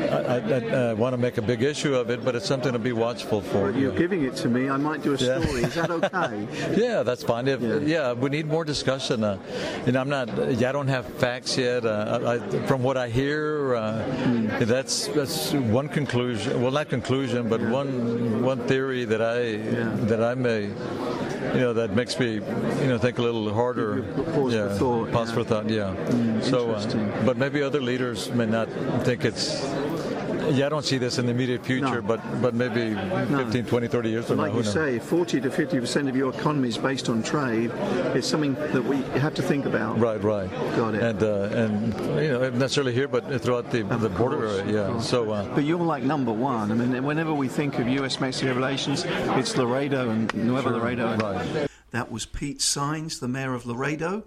I, 0.10 0.38
I, 0.38 0.90
I 0.90 0.94
want 0.94 1.14
to 1.14 1.18
make 1.18 1.38
a 1.38 1.42
big 1.42 1.62
issue 1.62 1.96
of 1.96 2.10
it, 2.10 2.24
but 2.24 2.36
it's 2.36 2.46
something 2.46 2.74
to 2.74 2.80
be 2.80 2.92
watchful 2.92 3.42
for. 3.42 3.64
Well, 3.64 3.76
you're 3.76 3.92
giving 3.92 4.24
it 4.24 4.36
to 4.38 4.50
me. 4.50 4.70
I 4.70 4.78
might 4.78 5.02
do 5.02 5.14
a 5.14 5.18
story. 5.18 5.62
Yeah. 5.62 5.68
Is 5.68 5.76
that 5.76 5.92
okay? 5.92 6.48
yeah, 6.82 7.04
that's 7.10 7.24
fine. 7.24 7.48
If, 7.48 7.62
yeah. 7.62 7.78
yeah. 7.80 8.14
we 8.14 8.30
need 8.30 8.46
more 8.46 8.64
discussion. 8.64 9.24
Uh, 9.24 9.40
and 9.88 9.96
I'm 9.96 10.10
not. 10.10 10.28
Yeah, 10.60 10.70
I 10.70 10.72
don't 10.72 10.88
have 10.88 11.06
facts 11.16 11.58
yet. 11.58 11.84
Uh, 11.84 12.40
I, 12.40 12.68
from 12.68 12.84
what 12.84 12.98
I 12.98 13.10
hear, 13.10 13.76
uh, 13.76 14.06
mm. 14.06 14.60
that's 14.60 15.08
that's 15.08 15.54
one 15.54 15.90
conclusion. 15.90 16.62
Well, 16.62 16.72
not 16.72 16.90
conclusion, 16.90 17.50
but 17.50 17.62
yeah. 17.62 17.72
one 17.72 18.44
one 18.44 18.60
theory 18.68 19.06
that 19.06 19.22
I 19.22 19.42
yeah. 19.42 19.90
that 20.12 20.24
I 20.24 20.36
may 20.36 20.70
you 21.54 21.62
know 21.62 21.74
that 21.74 21.96
makes 21.96 22.20
me 22.20 22.36
you 22.36 22.88
know 22.90 23.00
think 23.00 23.18
a 23.18 23.22
little 23.22 23.52
harder. 23.52 24.04
Pause 24.36 24.54
yeah, 24.54 24.68
for 24.70 24.76
thought. 24.78 25.12
Pause 25.12 25.30
yeah. 25.30 25.36
for 25.36 25.44
thought. 25.44 25.70
Yeah. 25.70 25.96
Mm, 25.96 26.44
so, 26.44 26.72
uh, 26.72 27.26
but 27.26 27.38
maybe 27.38 27.64
other 27.64 27.82
leaders 27.82 28.30
may 28.32 28.46
not 28.46 28.70
think 29.04 29.26
it's 29.26 29.66
yeah, 30.50 30.66
I 30.66 30.70
don't 30.70 30.86
see 30.86 30.98
this 30.98 31.18
in 31.18 31.26
the 31.26 31.32
immediate 31.32 31.66
future, 31.66 32.02
no. 32.02 32.08
but 32.08 32.42
but 32.42 32.54
maybe 32.54 32.92
no. 32.92 33.44
15, 33.46 33.66
20, 33.66 33.88
30 33.88 34.10
years 34.10 34.26
from 34.26 34.38
like 34.38 34.52
now. 34.52 34.58
Like 34.58 34.66
you 34.66 34.72
say, 34.72 35.00
40 35.00 35.42
to 35.42 35.52
50 35.52 35.80
percent 35.80 36.10
of 36.10 36.16
your 36.16 36.34
economy 36.34 36.70
is 36.70 36.78
based 36.78 37.10
on 37.10 37.24
trade. 37.24 37.72
It's 38.16 38.28
something 38.28 38.54
that 38.56 38.84
we 38.84 38.98
have 39.20 39.34
to 39.36 39.42
think 39.42 39.66
about. 39.66 40.00
Right, 40.00 40.22
right. 40.24 40.50
Got 40.76 40.96
it. 40.96 41.04
And 41.04 41.24
uh, 41.24 41.50
and 41.52 41.94
you 42.24 42.32
know, 42.32 42.50
necessarily 42.50 42.94
here, 42.94 43.08
but 43.08 43.42
throughout 43.42 43.72
the, 43.72 43.84
the 43.84 44.10
border 44.10 44.38
course, 44.38 44.60
area. 44.60 44.90
Yeah. 44.90 45.00
So. 45.00 45.32
Uh, 45.32 45.56
but 45.56 45.64
you're 45.64 45.80
like 45.80 46.04
number 46.04 46.32
one. 46.32 46.72
I 46.72 46.76
mean, 46.76 47.04
whenever 47.04 47.34
we 47.34 47.48
think 47.48 47.80
of 47.80 47.88
U.S.-Mexico 47.88 48.56
relations, 48.56 49.04
it's 49.06 49.56
Laredo 49.56 50.10
and 50.10 50.34
Nuevo 50.36 50.70
sure. 50.70 50.80
Laredo. 50.80 51.18
Right. 51.18 51.70
That 51.92 52.12
was 52.12 52.26
Pete 52.26 52.60
Saenz, 52.60 53.20
the 53.20 53.28
mayor 53.28 53.54
of 53.54 53.66
Laredo, 53.66 54.24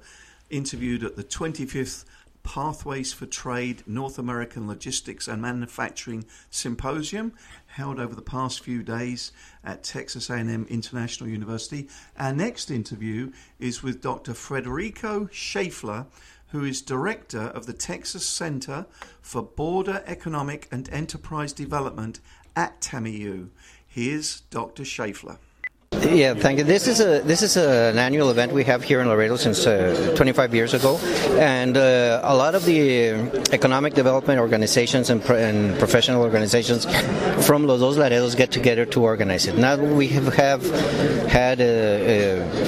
interviewed 0.50 1.04
at 1.04 1.16
the 1.16 1.24
25th 1.24 2.04
Pathways 2.42 3.12
for 3.12 3.26
Trade 3.26 3.82
North 3.86 4.18
American 4.18 4.66
Logistics 4.66 5.28
and 5.28 5.40
Manufacturing 5.40 6.24
Symposium 6.50 7.32
held 7.66 8.00
over 8.00 8.14
the 8.14 8.22
past 8.22 8.62
few 8.62 8.82
days 8.82 9.32
at 9.64 9.82
Texas 9.82 10.28
A&M 10.28 10.66
International 10.68 11.30
University. 11.30 11.88
Our 12.18 12.32
next 12.32 12.70
interview 12.70 13.32
is 13.58 13.82
with 13.82 14.00
Dr. 14.00 14.34
Federico 14.34 15.26
Schaeffler, 15.26 16.06
who 16.48 16.64
is 16.64 16.82
director 16.82 17.40
of 17.40 17.66
the 17.66 17.72
Texas 17.72 18.26
Center 18.26 18.86
for 19.20 19.42
Border 19.42 20.02
Economic 20.06 20.68
and 20.70 20.88
Enterprise 20.90 21.52
Development 21.52 22.20
at 22.54 22.80
TAMIU. 22.80 23.48
Here's 23.86 24.40
Dr. 24.50 24.84
Schaeffler. 24.84 25.38
Yeah, 26.00 26.34
thank 26.34 26.58
you. 26.58 26.64
This 26.64 26.88
is 26.88 27.00
a 27.00 27.20
this 27.20 27.42
is 27.42 27.56
a, 27.56 27.90
an 27.90 27.98
annual 27.98 28.30
event 28.30 28.52
we 28.52 28.64
have 28.64 28.82
here 28.82 29.00
in 29.00 29.08
Laredo 29.08 29.36
since 29.36 29.66
uh, 29.66 30.12
25 30.16 30.54
years 30.54 30.74
ago, 30.74 30.98
and 31.38 31.76
uh, 31.76 32.20
a 32.24 32.34
lot 32.34 32.54
of 32.54 32.64
the 32.64 33.10
economic 33.52 33.94
development 33.94 34.40
organizations 34.40 35.10
and, 35.10 35.22
pro- 35.22 35.36
and, 35.36 35.78
professional 35.78 36.22
organizations 36.22 36.86
from 37.46 37.66
Los 37.66 37.80
Dos 37.80 37.96
Laredos 37.96 38.34
get 38.34 38.50
together 38.50 38.84
to 38.86 39.02
organize 39.02 39.46
it. 39.46 39.56
Now 39.56 39.76
we 39.76 40.08
have, 40.08 40.34
have 40.34 40.62
had 41.28 41.58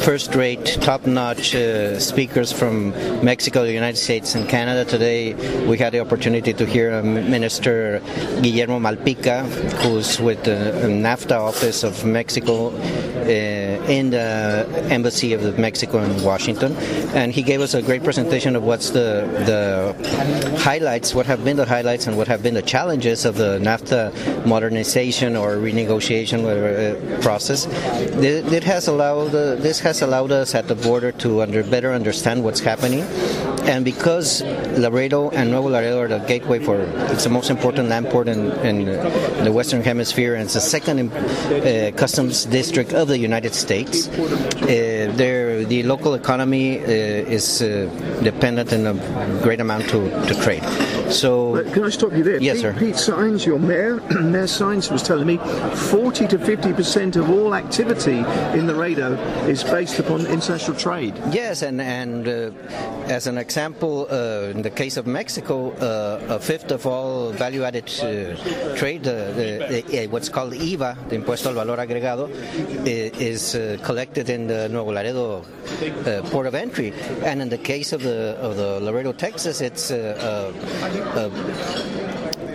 first-rate, 0.01 0.79
top-notch 0.81 1.55
uh, 1.55 1.99
speakers 1.99 2.53
from 2.53 2.91
Mexico, 3.25 3.65
the 3.65 3.73
United 3.73 3.99
States, 3.99 4.35
and 4.35 4.49
Canada. 4.49 4.85
Today 4.85 5.35
we 5.67 5.77
had 5.77 5.93
the 5.93 6.01
opportunity 6.01 6.53
to 6.53 6.67
hear 6.67 7.03
Minister 7.03 8.01
Guillermo 8.43 8.79
Malpica, 8.79 9.45
who's 9.83 10.21
with 10.21 10.45
the 10.45 10.73
NAFTA 10.87 11.39
office 11.39 11.83
of 11.85 12.05
Mexico 12.05 12.69
uh, 12.69 13.14
in 13.15 14.11
the 14.11 14.67
embassy 14.91 15.33
of 15.33 15.59
Mexico 15.59 15.99
in 15.99 16.23
Washington, 16.23 16.77
and 17.15 17.33
he 17.33 17.43
gave 17.43 17.61
us 17.61 17.75
a 17.75 17.83
great 17.83 18.03
presentation 18.03 18.57
of 18.57 18.63
what's 18.63 18.91
the 18.91 19.27
the 19.47 19.95
highlights, 20.59 21.15
what 21.15 21.27
have 21.27 21.45
been 21.45 21.57
the 21.57 21.65
highlights, 21.65 22.07
and 22.07 22.17
what 22.17 22.29
have 22.29 22.43
been 22.43 22.55
the 22.55 22.63
challenges 22.63 23.25
of 23.25 23.37
the 23.37 23.59
NAFTA 23.59 24.47
modernization 24.47 25.37
or 25.37 25.57
renegotiation 25.57 26.45
uh, 26.45 27.21
process. 27.23 27.67
It 28.23 28.65
has 28.65 28.89
allowed 28.89 29.35
uh, 29.35 29.57
this 29.57 29.81
has 29.81 30.03
allowed 30.03 30.33
us 30.33 30.55
at 30.55 30.69
the 30.69 30.75
border 30.75 31.13
to 31.13 31.43
under, 31.43 31.63
better 31.63 31.93
understand 31.93 32.45
what's 32.45 32.61
happening, 32.61 33.03
and 33.65 33.85
because 33.85 34.43
Laredo 34.79 35.31
and 35.31 35.51
Nuevo 35.51 35.71
Laredo 35.71 36.01
are 36.01 36.09
the 36.09 36.19
gateway 36.19 36.59
for 36.59 36.81
it's 37.13 37.25
the 37.25 37.31
most 37.31 37.51
important 37.51 37.89
land 37.89 38.09
port 38.09 38.29
in, 38.29 38.53
in 38.65 38.85
the 39.45 39.53
Western 39.53 39.83
Hemisphere, 39.83 40.35
and 40.35 40.45
it's 40.45 40.55
the 40.55 40.61
second 40.61 41.13
uh, 41.13 41.93
customs 41.97 42.45
district 42.47 42.93
of 43.05 43.09
the 43.09 43.19
United 43.19 43.55
States. 43.55 44.09
Uh, 44.09 45.13
the 45.69 45.83
local 45.85 46.15
economy 46.15 46.81
uh, 46.81 47.37
is 47.39 47.63
uh, 47.63 47.89
dependent 48.23 48.73
in 48.73 48.87
a 48.87 48.95
great 49.43 49.61
amount 49.61 49.85
to, 49.91 49.99
to 50.29 50.35
trade. 50.43 50.65
So, 51.15 51.63
can 51.73 51.85
I 51.85 51.91
stop 51.91 52.13
you 52.13 52.25
there? 52.25 52.41
Yes, 52.41 52.57
Pete, 52.57 52.63
sir. 52.63 52.73
Pete 52.73 52.95
Saenz, 52.95 53.47
your 53.47 53.59
mayor, 53.59 53.97
Mayor 54.21 54.45
Saenz 54.47 54.91
was 54.91 55.03
telling 55.03 55.27
me 55.27 55.39
40 55.39 56.27
to 56.29 56.39
50 56.39 56.73
percent 56.73 57.17
of 57.17 57.31
all 57.31 57.55
activity 57.55 58.19
in 58.59 58.67
the 58.67 58.75
Laredo 58.75 59.15
is 59.47 59.63
based 59.63 59.99
upon 59.99 60.27
international 60.27 60.77
trade. 60.77 61.15
Yes, 61.31 61.63
and 61.63 61.81
and 61.81 62.27
uh, 62.27 62.51
as 63.07 63.27
an 63.27 63.39
example, 63.39 64.07
uh, 64.11 64.51
in 64.51 64.63
the 64.63 64.71
case 64.71 64.97
of 64.97 65.07
Mexico, 65.07 65.71
uh, 65.73 66.35
a 66.37 66.39
fifth 66.39 66.71
of 66.73 66.87
all 66.87 67.31
value-added 67.31 67.85
uh, 68.01 68.77
trade, 68.77 69.05
the, 69.05 69.85
the, 69.87 70.07
what's 70.09 70.29
called 70.29 70.55
IVA, 70.55 70.97
the 71.09 71.17
Impuesto 71.17 71.47
al 71.47 71.55
Valor 71.55 71.77
Agregado, 71.77 72.29
is 72.87 73.55
uh, 73.55 73.77
collected 73.83 74.31
in 74.31 74.47
the 74.47 74.69
Nuevo 74.69 74.93
Laredo 74.93 75.45
uh, 76.07 76.23
port 76.31 76.47
of 76.47 76.55
entry. 76.55 76.93
And 77.25 77.41
in 77.41 77.49
the 77.49 77.59
case 77.59 77.93
of 77.93 78.03
the 78.03 78.37
of 78.41 78.57
the 78.57 78.81
Laredo, 78.81 79.13
Texas, 79.13 79.61
it's 79.61 79.91
uh, 81.13 82.04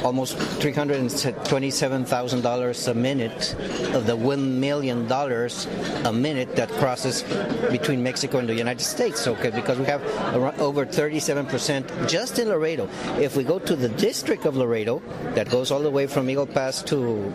almost 0.04 0.38
$327,000 0.38 2.88
a 2.88 2.94
minute 2.94 3.56
of 3.94 4.06
the 4.06 4.16
$1 4.16 4.40
million 4.40 5.12
a 5.12 6.14
minute 6.14 6.56
that 6.56 6.70
crosses 6.74 7.24
between 7.70 8.04
Mexico 8.04 8.38
and 8.40 8.48
the 8.48 8.56
United 8.56 8.84
States. 8.84 9.28
Okay, 9.28 9.50
because 9.50 9.78
we 9.78 9.84
have 9.86 10.02
over 10.60 10.86
37% 10.86 12.08
just 12.08 12.40
in 12.40 12.48
Laredo. 12.50 12.88
If 13.20 13.36
we 13.36 13.44
go 13.44 13.60
to 13.60 13.76
the 13.76 13.90
district 13.90 14.46
of 14.46 14.56
Laredo, 14.56 15.02
that 15.36 15.50
goes 15.50 15.72
all 15.72 15.82
the 15.82 15.92
way 15.92 16.08
from 16.08 16.30
Eagle 16.30 16.48
Pass 16.48 16.82
to 16.84 17.34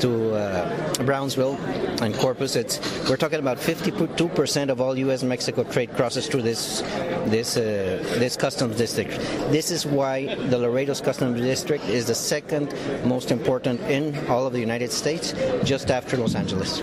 to 0.00 0.34
uh, 0.34 1.04
Brownsville 1.04 1.56
and 2.02 2.14
Corpus, 2.14 2.56
it's 2.56 2.80
we're 3.08 3.16
talking 3.16 3.38
about 3.38 3.58
52% 3.58 4.68
of 4.68 4.80
all 4.80 4.98
U.S.-Mexico 4.98 5.70
trade 5.70 5.94
crosses 5.94 6.26
through 6.26 6.42
this 6.42 6.80
this 7.26 7.56
uh, 7.56 8.02
this 8.18 8.36
customs 8.36 8.76
district. 8.76 9.10
This 9.50 9.70
is 9.70 9.86
why 9.86 10.34
the 10.34 10.58
Laredo's 10.58 11.00
customs 11.00 11.40
district 11.40 11.84
is 11.84 12.03
the 12.06 12.14
second 12.14 12.74
most 13.04 13.30
important 13.30 13.80
in 13.82 14.14
all 14.28 14.46
of 14.46 14.52
the 14.52 14.60
United 14.60 14.92
States, 14.92 15.34
just 15.64 15.90
after 15.90 16.16
Los 16.16 16.34
Angeles. 16.34 16.80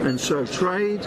And 0.00 0.20
so 0.20 0.44
trade 0.44 1.04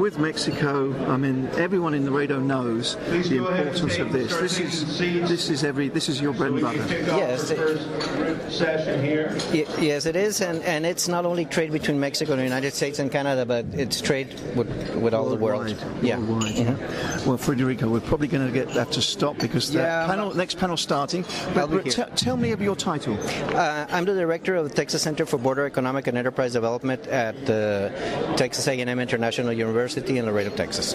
with 0.00 0.18
Mexico, 0.18 0.92
I 1.12 1.18
mean, 1.18 1.46
everyone 1.58 1.92
in 1.92 2.06
the 2.06 2.10
Laredo 2.10 2.40
knows 2.40 2.96
Please 3.04 3.28
the 3.28 3.36
importance 3.36 3.98
of 3.98 4.10
this. 4.10 4.34
This 4.34 4.58
is 4.58 4.98
this 4.98 5.50
is 5.50 5.62
every 5.62 5.90
this 5.90 6.08
is 6.08 6.20
your 6.22 6.32
bread 6.32 6.52
and 6.52 6.62
butter. 6.62 6.78
Yes, 6.78 7.50
it, 7.50 8.50
session 8.50 9.04
here. 9.04 9.36
yes, 9.52 10.06
it 10.06 10.16
is, 10.16 10.40
and 10.40 10.62
and 10.64 10.86
it's 10.86 11.06
not 11.06 11.26
only 11.26 11.44
trade 11.44 11.70
between 11.70 12.00
Mexico 12.00 12.32
and 12.32 12.40
the 12.40 12.44
United 12.44 12.72
States 12.72 12.98
and 12.98 13.12
Canada, 13.12 13.44
but 13.44 13.66
it's 13.74 14.00
trade 14.00 14.28
with 14.56 14.68
with 14.96 15.12
all 15.12 15.36
Worldwide. 15.36 15.76
the 15.76 15.84
world. 15.86 16.02
Yeah. 16.02 16.18
Worldwide. 16.18 16.54
Mm-hmm. 16.54 17.28
Well, 17.28 17.36
Federico, 17.36 17.88
we're 17.90 18.00
probably 18.00 18.28
going 18.28 18.46
to 18.46 18.52
get 18.52 18.72
that 18.72 18.90
to 18.92 19.02
stop 19.02 19.36
because 19.38 19.70
the 19.70 19.80
yeah, 19.80 20.06
panel, 20.06 20.34
next 20.34 20.56
panel 20.56 20.78
starting. 20.78 21.24
I'll 21.24 21.54
But, 21.54 21.66
be 21.68 21.76
but 21.76 21.94
here. 21.94 22.06
t- 22.06 22.12
tell 22.16 22.38
me 22.38 22.52
of 22.52 22.62
your 22.62 22.74
title. 22.74 23.18
Uh, 23.54 23.86
I'm 23.90 24.06
the 24.06 24.14
director 24.14 24.56
of 24.56 24.66
the 24.66 24.74
Texas 24.74 25.02
Center 25.02 25.26
for 25.26 25.36
Border 25.36 25.66
Economic 25.66 26.06
and 26.06 26.16
Enterprise 26.16 26.54
Development 26.54 27.06
at 27.08 27.36
uh, 27.50 27.90
Texas 28.36 28.66
A&M 28.66 28.98
International 28.98 29.52
University 29.52 29.89
in 29.96 30.24
Laredo, 30.24 30.50
Texas. 30.50 30.94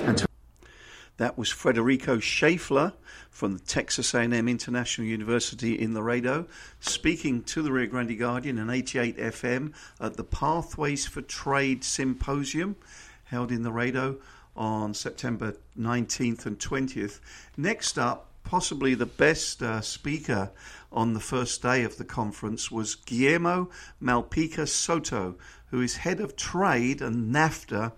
That 1.17 1.37
was 1.37 1.51
Federico 1.51 2.17
Schaeffler 2.17 2.93
from 3.29 3.53
the 3.53 3.59
Texas 3.59 4.13
A&M 4.13 4.47
International 4.47 5.05
University 5.05 5.77
in 5.77 5.93
Laredo, 5.93 6.47
speaking 6.79 7.43
to 7.43 7.61
the 7.61 7.73
Rio 7.73 7.87
Grande 7.87 8.17
Guardian 8.17 8.57
and 8.57 8.71
88 8.71 9.17
FM 9.17 9.73
at 9.99 10.15
the 10.15 10.23
Pathways 10.23 11.05
for 11.05 11.21
Trade 11.21 11.83
Symposium 11.83 12.77
held 13.25 13.51
in 13.51 13.65
Laredo 13.65 14.17
on 14.55 14.93
September 14.93 15.55
19th 15.77 16.45
and 16.45 16.57
20th. 16.57 17.19
Next 17.57 17.99
up, 17.99 18.29
possibly 18.45 18.93
the 18.93 19.05
best 19.05 19.61
uh, 19.61 19.81
speaker 19.81 20.51
on 20.91 21.13
the 21.13 21.19
first 21.19 21.61
day 21.61 21.83
of 21.83 21.97
the 21.97 22.05
conference 22.05 22.71
was 22.71 22.95
Guillermo 22.95 23.69
Malpica 24.01 24.65
Soto, 24.65 25.35
who 25.71 25.81
is 25.81 25.97
head 25.97 26.21
of 26.21 26.37
trade 26.37 27.01
and 27.01 27.35
NAFTA 27.35 27.91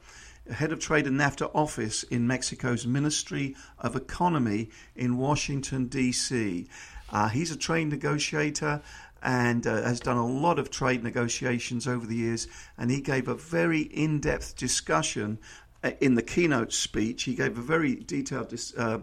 head 0.51 0.71
of 0.71 0.79
trade 0.79 1.07
and 1.07 1.19
NAFTA 1.19 1.49
office 1.53 2.03
in 2.03 2.27
Mexico's 2.27 2.85
Ministry 2.85 3.55
of 3.79 3.95
Economy 3.95 4.69
in 4.95 5.17
Washington, 5.17 5.87
D.C. 5.87 6.67
Uh, 7.09 7.29
he's 7.29 7.51
a 7.51 7.57
trained 7.57 7.91
negotiator 7.91 8.81
and 9.21 9.65
uh, 9.65 9.81
has 9.81 9.99
done 9.99 10.17
a 10.17 10.27
lot 10.27 10.59
of 10.59 10.69
trade 10.69 11.03
negotiations 11.03 11.87
over 11.87 12.05
the 12.05 12.15
years. 12.15 12.47
And 12.77 12.91
he 12.91 13.01
gave 13.01 13.27
a 13.27 13.35
very 13.35 13.81
in 13.81 14.19
depth 14.19 14.55
discussion 14.55 15.39
uh, 15.83 15.91
in 15.99 16.15
the 16.15 16.21
keynote 16.21 16.73
speech. 16.73 17.23
He 17.23 17.35
gave 17.35 17.57
a 17.57 17.61
very 17.61 17.95
detailed 17.95 18.53
uh, 18.77 18.99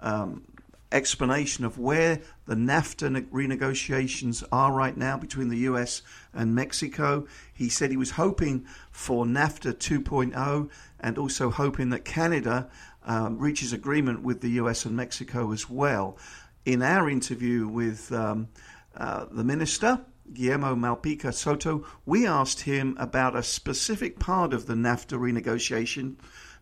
um, 0.00 0.42
explanation 0.92 1.64
of 1.64 1.78
where 1.78 2.20
the 2.46 2.54
NAFTA 2.54 3.26
renegotiations 3.30 4.44
are 4.52 4.72
right 4.72 4.96
now 4.96 5.16
between 5.16 5.48
the 5.48 5.58
US 5.58 6.02
and 6.32 6.54
Mexico. 6.54 7.26
He 7.52 7.68
said 7.68 7.90
he 7.90 7.96
was 7.96 8.12
hoping 8.12 8.64
for 8.94 9.26
NAFTA 9.26 9.74
2.0 9.74 10.70
and 11.00 11.18
also 11.18 11.50
hoping 11.50 11.90
that 11.90 12.04
Canada 12.04 12.68
um, 13.04 13.36
reaches 13.38 13.72
agreement 13.72 14.22
with 14.22 14.40
the 14.40 14.50
US 14.50 14.84
and 14.84 14.94
Mexico 14.96 15.50
as 15.50 15.68
well. 15.68 16.16
In 16.64 16.80
our 16.80 17.10
interview 17.10 17.66
with 17.66 18.12
um, 18.12 18.48
uh, 18.96 19.26
the 19.32 19.42
minister, 19.42 20.00
Guillermo 20.32 20.76
Malpica 20.76 21.34
Soto, 21.34 21.84
we 22.06 22.24
asked 22.24 22.60
him 22.60 22.96
about 22.98 23.34
a 23.34 23.42
specific 23.42 24.20
part 24.20 24.54
of 24.54 24.66
the 24.66 24.74
NAFTA 24.74 25.18
renegotiation, 25.18 26.14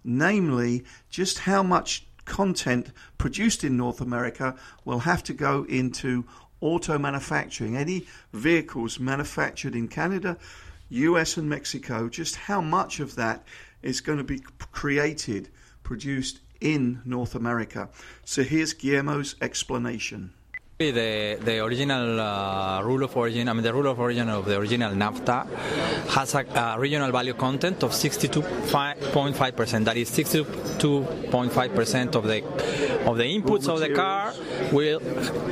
namely 0.03 0.85
just 1.11 1.41
how 1.41 1.63
much 1.63 2.07
content 2.25 2.93
produced 3.19 3.63
in 3.63 3.77
North 3.77 4.01
America 4.01 4.57
will 4.87 5.01
have 5.01 5.23
to 5.25 5.35
go 5.35 5.65
into 5.65 6.25
auto 6.63 6.99
manufacturing. 6.99 7.77
Any 7.77 8.07
vehicles 8.33 8.99
manufactured 8.99 9.77
in 9.77 9.87
Canada, 9.87 10.39
US, 10.93 11.37
and 11.37 11.49
Mexico, 11.49 12.09
just 12.09 12.37
how 12.37 12.61
much 12.61 13.01
of 13.01 13.15
that 13.17 13.47
is 13.83 14.01
going 14.01 14.19
to 14.19 14.25
be 14.25 14.41
created, 14.73 15.49
produced 15.83 16.41
in 16.61 17.01
North 17.05 17.35
America. 17.35 17.89
So 18.25 18.43
here's 18.43 18.75
Guillermo's 18.75 19.35
explanation. 19.41 20.35
The, 20.91 21.39
the 21.41 21.65
original 21.65 22.21
uh, 22.21 22.83
rule 22.83 23.05
of 23.05 23.17
origin, 23.17 23.49
I 23.49 23.53
mean, 23.53 23.63
the 23.63 23.73
rule 23.73 23.87
of 23.87 24.01
origin 24.01 24.29
of 24.29 24.47
the 24.47 24.59
original 24.59 24.93
NAFTA 24.93 25.47
has 26.09 26.35
a, 26.35 26.45
a 26.57 26.77
regional 26.81 27.13
value 27.13 27.35
content 27.35 27.85
of 27.85 27.93
62.5%. 27.93 29.85
That 29.85 29.97
is 29.97 30.11
62.5% 30.11 32.15
of 32.17 32.25
the 32.25 32.43
of 33.07 33.17
the 33.17 33.25
inputs 33.25 33.69
of 33.69 33.81
the 33.81 33.91
car 33.91 34.33
will 34.73 35.01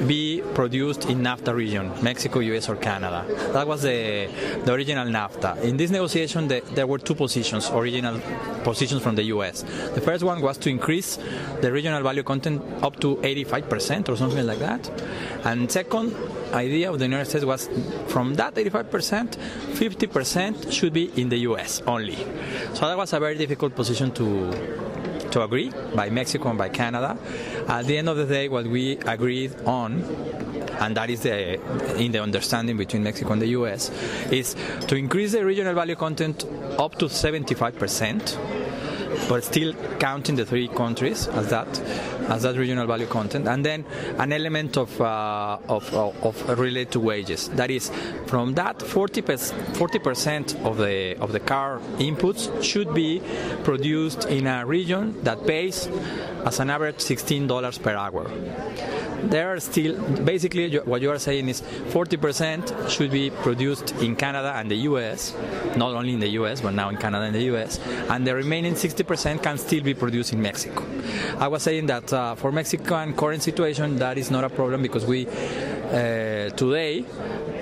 be 0.07 0.43
produced 0.55 1.07
in 1.07 1.23
NAFTA 1.23 1.55
region, 1.55 1.93
Mexico, 2.03 2.41
US, 2.41 2.69
or 2.69 2.77
Canada. 2.77 3.25
That 3.53 3.67
was 3.67 3.83
the, 3.83 4.29
the 4.65 4.73
original 4.73 5.07
NAFTA. 5.07 5.63
In 5.63 5.77
this 5.77 5.91
negotiation, 5.91 6.49
the, 6.49 6.63
there 6.75 6.87
were 6.87 6.99
two 6.99 7.15
positions: 7.15 7.71
original 7.71 8.21
positions 8.63 9.03
from 9.03 9.17
the 9.17 9.25
U.S. 9.25 9.63
The 9.95 10.01
first 10.01 10.25
one 10.25 10.41
was 10.41 10.59
to 10.59 10.71
increase 10.71 11.19
the 11.61 11.73
regional 11.73 12.03
value 12.03 12.23
content 12.23 12.63
up 12.83 12.99
to 13.01 13.17
85% 13.17 14.09
or 14.09 14.17
something 14.17 14.47
like 14.47 14.61
that. 14.61 14.89
And 15.45 15.71
second 15.71 16.15
idea 16.53 16.91
of 16.91 16.99
the 16.99 17.07
United 17.07 17.27
States 17.27 17.45
was 17.45 17.69
from 18.09 18.35
that 18.35 18.55
85%, 18.55 19.37
50% 19.75 20.73
should 20.73 20.93
be 20.93 21.11
in 21.21 21.29
the 21.29 21.39
U.S. 21.51 21.83
only. 21.87 22.17
So 22.75 22.87
that 22.89 22.97
was 22.97 23.13
a 23.13 23.21
very 23.21 23.37
difficult 23.37 23.75
position 23.75 24.11
to 24.13 24.91
to 25.31 25.43
agree 25.43 25.71
by 25.95 26.11
Mexico 26.11 26.49
and 26.49 26.59
by 26.59 26.69
Canada. 26.69 27.17
At 27.69 27.87
the 27.87 27.97
end 27.99 28.09
of 28.09 28.17
the 28.17 28.27
day, 28.27 28.49
what 28.49 28.67
we 28.67 28.97
agreed 29.07 29.55
on 29.65 30.03
and 30.81 30.97
that 30.97 31.11
is 31.11 31.21
the 31.21 31.61
in 31.97 32.11
the 32.13 32.23
understanding 32.23 32.77
between 32.77 33.03
Mexico 33.03 33.33
and 33.33 33.43
the 33.43 33.49
US, 33.49 33.91
is 34.31 34.57
to 34.89 34.97
increase 34.97 35.33
the 35.33 35.45
regional 35.45 35.75
value 35.75 35.95
content 35.95 36.45
up 36.79 36.99
to 36.99 37.09
75 37.09 37.79
percent 37.79 38.39
but 39.29 39.45
still 39.45 39.75
counting 39.99 40.37
the 40.37 40.47
three 40.47 40.69
countries 40.69 41.29
as 41.29 41.51
that 41.51 41.69
as 42.31 42.43
that 42.43 42.57
regional 42.57 42.87
value 42.87 43.07
content, 43.07 43.47
and 43.49 43.65
then 43.65 43.85
an 44.19 44.33
element 44.33 44.77
of 44.77 45.01
uh, 45.01 45.59
of, 45.69 45.93
of, 45.95 46.59
related 46.59 46.93
to 46.93 47.01
wages. 47.01 47.49
That 47.51 47.71
is, 47.71 47.91
from 48.27 48.55
that 48.55 48.81
40 48.81 49.23
percent 49.23 50.57
of 50.65 50.79
the 50.79 51.17
of 51.19 51.33
the 51.33 51.41
car 51.41 51.81
inputs 51.99 52.63
should 52.63 52.95
be 52.95 53.21
produced 53.65 54.25
in 54.27 54.47
a 54.47 54.65
region 54.65 55.23
that 55.25 55.47
pays 55.47 55.89
as 56.47 56.61
an 56.61 56.71
average 56.71 56.97
$16 56.97 57.83
per 57.83 57.95
hour 57.95 58.31
there 59.25 59.53
are 59.53 59.61
still 59.61 60.01
basically 60.25 60.79
what 60.79 61.03
you 61.03 61.11
are 61.11 61.19
saying 61.19 61.49
is 61.49 61.61
40% 61.61 62.89
should 62.89 63.11
be 63.11 63.31
produced 63.31 63.93
in 64.03 64.17
Canada 64.17 64.53
and 64.57 64.71
the 64.71 64.77
US, 64.91 65.35
not 65.77 65.95
only 65.95 66.15
in 66.15 66.21
the 66.21 66.29
US 66.41 66.61
but 66.61 66.75
now 66.75 66.89
in 66.89 66.97
Canada 66.97 67.25
and 67.25 67.35
the 67.35 67.43
US, 67.55 67.79
and 68.09 68.27
the 68.27 68.35
remaining 68.35 68.75
60% 68.75 69.43
can 69.43 69.59
still 69.59 69.83
be 69.83 69.95
produced 69.95 70.33
in 70.33 70.41
Mexico. 70.41 70.85
I 71.39 71.49
was 71.49 71.63
saying 71.63 71.87
that 71.87 72.13
uh, 72.13 72.35
for 72.35 72.53
Mexican 72.53 73.15
current 73.15 73.43
situation 73.43 73.97
that 73.97 74.19
is 74.19 74.31
not 74.31 74.45
a 74.45 74.51
problem 74.51 74.83
because 74.83 75.05
we 75.05 75.27
today 75.91 77.05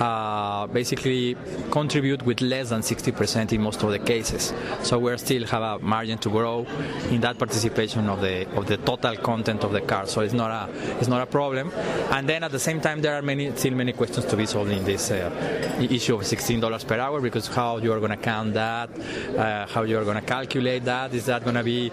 uh, 0.01 0.67
basically 0.69 1.37
contribute 1.71 2.23
with 2.23 2.41
less 2.41 2.71
than 2.71 2.83
60% 2.83 3.53
in 3.53 3.63
most 3.63 3.83
of 3.83 3.91
the 3.91 3.99
cases. 3.99 4.53
So 4.83 4.99
we 4.99 5.17
still 5.19 5.47
have 5.47 5.63
a 5.63 5.79
margin 5.85 6.19
to 6.19 6.31
grow 6.31 6.67
in 7.11 7.21
that 7.23 7.39
participation 7.39 8.09
of 8.09 8.21
the 8.21 8.49
of 8.57 8.67
the 8.67 8.77
total 8.77 9.17
content 9.17 9.65
of 9.65 9.73
the 9.73 9.81
car. 9.81 10.07
So 10.07 10.21
it's 10.21 10.35
not 10.35 10.51
a 10.51 10.99
it's 10.99 11.09
not 11.09 11.23
a 11.23 11.27
problem. 11.27 11.71
And 12.11 12.29
then 12.29 12.45
at 12.45 12.53
the 12.53 12.59
same 12.59 12.81
time, 12.81 13.01
there 13.01 13.15
are 13.15 13.23
many 13.23 13.51
still 13.57 13.75
many 13.75 13.93
questions 13.93 14.27
to 14.27 14.37
be 14.37 14.47
solved 14.47 14.71
in 14.71 14.85
this 14.85 15.11
uh, 15.11 15.87
issue 15.91 16.15
of 16.15 16.23
$16 16.23 16.87
per 16.87 16.99
hour 16.99 17.21
because 17.21 17.47
how 17.49 17.79
you 17.79 17.93
are 17.93 17.99
going 17.99 18.11
to 18.11 18.17
count 18.17 18.55
that, 18.55 18.91
uh, 19.37 19.67
how 19.67 19.83
you 19.83 19.99
are 19.99 20.05
going 20.05 20.21
to 20.21 20.27
calculate 20.27 20.85
that. 20.85 21.15
Is 21.15 21.27
that 21.27 21.45
going 21.45 21.57
to 21.57 21.65
be 21.65 21.91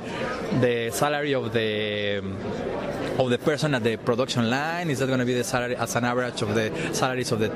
the 0.59 0.91
salary 0.91 1.33
of 1.33 1.53
the 1.53 2.21
of 3.17 3.29
the 3.29 3.37
person 3.37 3.73
at 3.75 3.83
the 3.83 3.97
production 3.97 4.49
line? 4.49 4.89
Is 4.89 4.99
that 4.99 5.07
going 5.07 5.19
to 5.19 5.25
be 5.25 5.33
the 5.33 5.43
salary 5.43 5.75
as 5.75 5.95
an 5.95 6.05
average 6.05 6.41
of 6.41 6.53
the 6.53 6.71
salaries 6.93 7.31
of 7.31 7.39
the 7.39 7.49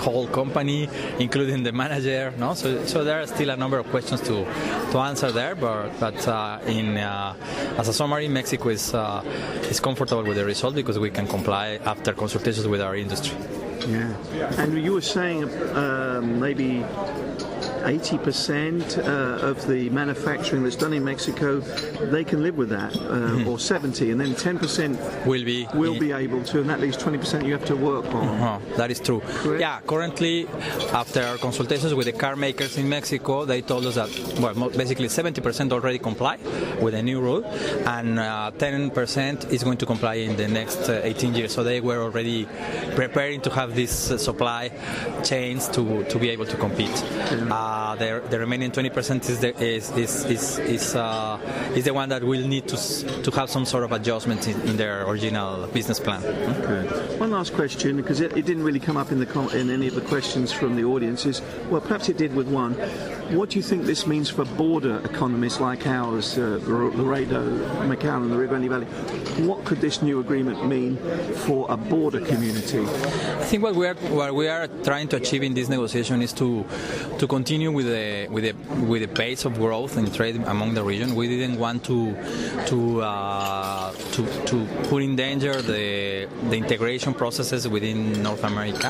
whole 0.00 0.26
company, 0.26 0.88
including 1.18 1.62
the 1.62 1.72
manager? 1.72 2.32
No, 2.38 2.54
so 2.54 2.84
so 2.86 3.04
there 3.04 3.20
are 3.20 3.26
still 3.26 3.50
a 3.50 3.56
number 3.56 3.78
of 3.78 3.86
questions 3.90 4.20
to 4.22 4.44
to 4.92 4.98
answer 4.98 5.30
there. 5.32 5.54
But 5.54 5.98
but 6.00 6.28
uh, 6.28 6.58
in 6.66 6.96
uh, 6.96 7.34
as 7.78 7.88
a 7.88 7.92
summary, 7.92 8.28
Mexico 8.28 8.68
is 8.68 8.94
uh, 8.94 9.22
is 9.70 9.80
comfortable 9.80 10.24
with 10.24 10.36
the 10.36 10.44
result 10.44 10.74
because 10.74 10.98
we 10.98 11.10
can 11.10 11.26
comply 11.26 11.78
after 11.84 12.12
consultations 12.12 12.66
with 12.66 12.80
our 12.80 12.96
industry. 12.96 13.36
Yeah, 13.88 14.14
and 14.58 14.82
you 14.82 14.94
were 14.94 15.02
saying 15.02 15.44
um, 15.76 16.40
maybe 16.40 16.84
80% 17.84 18.98
uh, 18.98 19.46
of 19.46 19.66
the 19.66 19.90
manufacturing 19.90 20.62
that's 20.62 20.76
done 20.76 20.92
in 20.92 21.04
Mexico, 21.04 21.60
they 21.60 22.24
can 22.24 22.42
live 22.42 22.56
with 22.56 22.70
that, 22.70 22.94
uh, 22.96 22.98
mm-hmm. 22.98 23.48
or 23.48 23.58
70, 23.74 24.10
and 24.10 24.20
then 24.20 24.34
10% 24.34 25.26
will 25.26 25.44
be 25.44 25.66
will 25.74 25.98
be 25.98 26.12
able 26.12 26.42
to, 26.44 26.60
and 26.60 26.70
that 26.70 26.80
leaves 26.80 26.96
20% 26.96 27.44
you 27.46 27.52
have 27.52 27.64
to 27.64 27.76
work 27.76 28.06
on. 28.14 28.28
Uh-huh. 28.28 28.76
That 28.76 28.90
is 28.90 29.00
true. 29.00 29.20
Correct? 29.20 29.60
Yeah, 29.60 29.80
currently, 29.80 30.48
after 30.92 31.22
our 31.22 31.36
consultations 31.36 31.94
with 31.94 32.06
the 32.06 32.12
car 32.12 32.36
makers 32.36 32.78
in 32.78 32.88
Mexico, 32.88 33.44
they 33.44 33.60
told 33.62 33.84
us 33.86 33.96
that 33.96 34.10
well, 34.40 34.70
basically 34.70 35.08
70% 35.08 35.72
already 35.72 35.98
comply 35.98 36.38
with 36.80 36.94
the 36.94 37.02
new 37.02 37.20
rule, 37.20 37.44
and 37.86 38.18
uh, 38.18 38.50
10% 38.56 39.50
is 39.50 39.62
going 39.62 39.78
to 39.78 39.86
comply 39.86 40.14
in 40.14 40.36
the 40.36 40.48
next 40.48 40.88
uh, 40.88 41.00
18 41.04 41.34
years. 41.34 41.52
So 41.52 41.62
they 41.62 41.80
were 41.80 42.02
already 42.02 42.46
preparing 42.94 43.40
to 43.42 43.50
have 43.50 43.74
these 43.74 44.10
uh, 44.10 44.18
supply 44.18 44.70
chains 45.22 45.68
to 45.68 46.04
to 46.04 46.18
be 46.18 46.30
able 46.30 46.46
to 46.46 46.56
compete. 46.56 46.96
Yeah. 47.30 47.73
Uh, 47.74 47.96
the, 47.96 48.22
the 48.30 48.38
remaining 48.38 48.70
20% 48.70 49.28
is 49.28 49.40
the, 49.40 49.50
is 49.60 49.90
is 49.96 50.24
is 50.26 50.58
is, 50.60 50.94
uh, 50.94 51.36
is 51.74 51.82
the 51.84 51.92
one 51.92 52.08
that 52.08 52.22
will 52.22 52.46
need 52.46 52.68
to 52.68 52.76
to 53.24 53.30
have 53.32 53.50
some 53.50 53.64
sort 53.64 53.82
of 53.82 53.90
adjustment 53.90 54.46
in, 54.46 54.60
in 54.68 54.76
their 54.76 55.04
original 55.08 55.66
business 55.66 55.98
plan. 55.98 56.22
Okay. 56.24 57.18
One 57.18 57.32
last 57.32 57.52
question, 57.52 57.96
because 57.96 58.20
it, 58.20 58.36
it, 58.36 58.46
didn't 58.46 58.62
really 58.62 58.78
come 58.78 58.96
up 58.96 59.10
in 59.10 59.18
the 59.18 59.58
in 59.58 59.70
any 59.70 59.88
of 59.88 59.96
the 59.96 60.02
questions 60.02 60.52
from 60.52 60.76
the 60.76 60.84
audience. 60.84 61.26
Is 61.26 61.42
well, 61.68 61.80
perhaps 61.80 62.08
it 62.08 62.16
did 62.16 62.32
with 62.36 62.46
one. 62.46 62.74
What 63.36 63.50
do 63.50 63.56
you 63.56 63.62
think 63.62 63.86
this 63.86 64.06
means 64.06 64.30
for 64.30 64.44
border 64.44 65.00
economies 65.04 65.58
like 65.58 65.84
ours, 65.86 66.38
uh, 66.38 66.60
Laredo, 66.62 67.42
McAllen, 67.88 68.24
and 68.24 68.32
the 68.32 68.36
Rio 68.36 68.48
Grande 68.48 68.68
Valley? 68.68 68.86
What 69.48 69.64
could 69.64 69.80
this 69.80 70.00
new 70.00 70.20
agreement 70.20 70.64
mean 70.64 70.96
for 71.46 71.66
a 71.68 71.76
border 71.76 72.20
community? 72.20 72.80
I 72.80 73.44
think 73.50 73.64
what 73.64 73.74
we 73.74 73.88
are 73.88 73.94
what 73.94 74.32
we 74.32 74.46
are 74.46 74.68
trying 74.84 75.08
to 75.08 75.16
achieve 75.16 75.42
in 75.42 75.54
this 75.54 75.68
negotiation 75.68 76.22
is 76.22 76.32
to 76.34 76.64
to 77.18 77.26
continue 77.26 77.63
continue 77.64 77.76
with 77.76 77.86
the 77.86 78.26
with 78.30 78.44
the 78.44 78.84
with 78.84 79.02
the 79.02 79.08
pace 79.08 79.44
of 79.44 79.54
growth 79.54 79.96
and 79.96 80.12
trade 80.14 80.36
among 80.46 80.74
the 80.74 80.82
region. 80.82 81.14
We 81.14 81.28
didn't 81.28 81.58
want 81.58 81.84
to 81.84 82.14
to 82.66 83.02
uh, 83.02 83.92
to, 83.92 84.22
to 84.46 84.66
put 84.88 85.02
in 85.02 85.16
danger 85.16 85.62
the 85.62 86.28
the 86.50 86.56
integration 86.56 87.14
processes 87.14 87.66
within 87.68 88.22
North 88.22 88.44
America, 88.44 88.88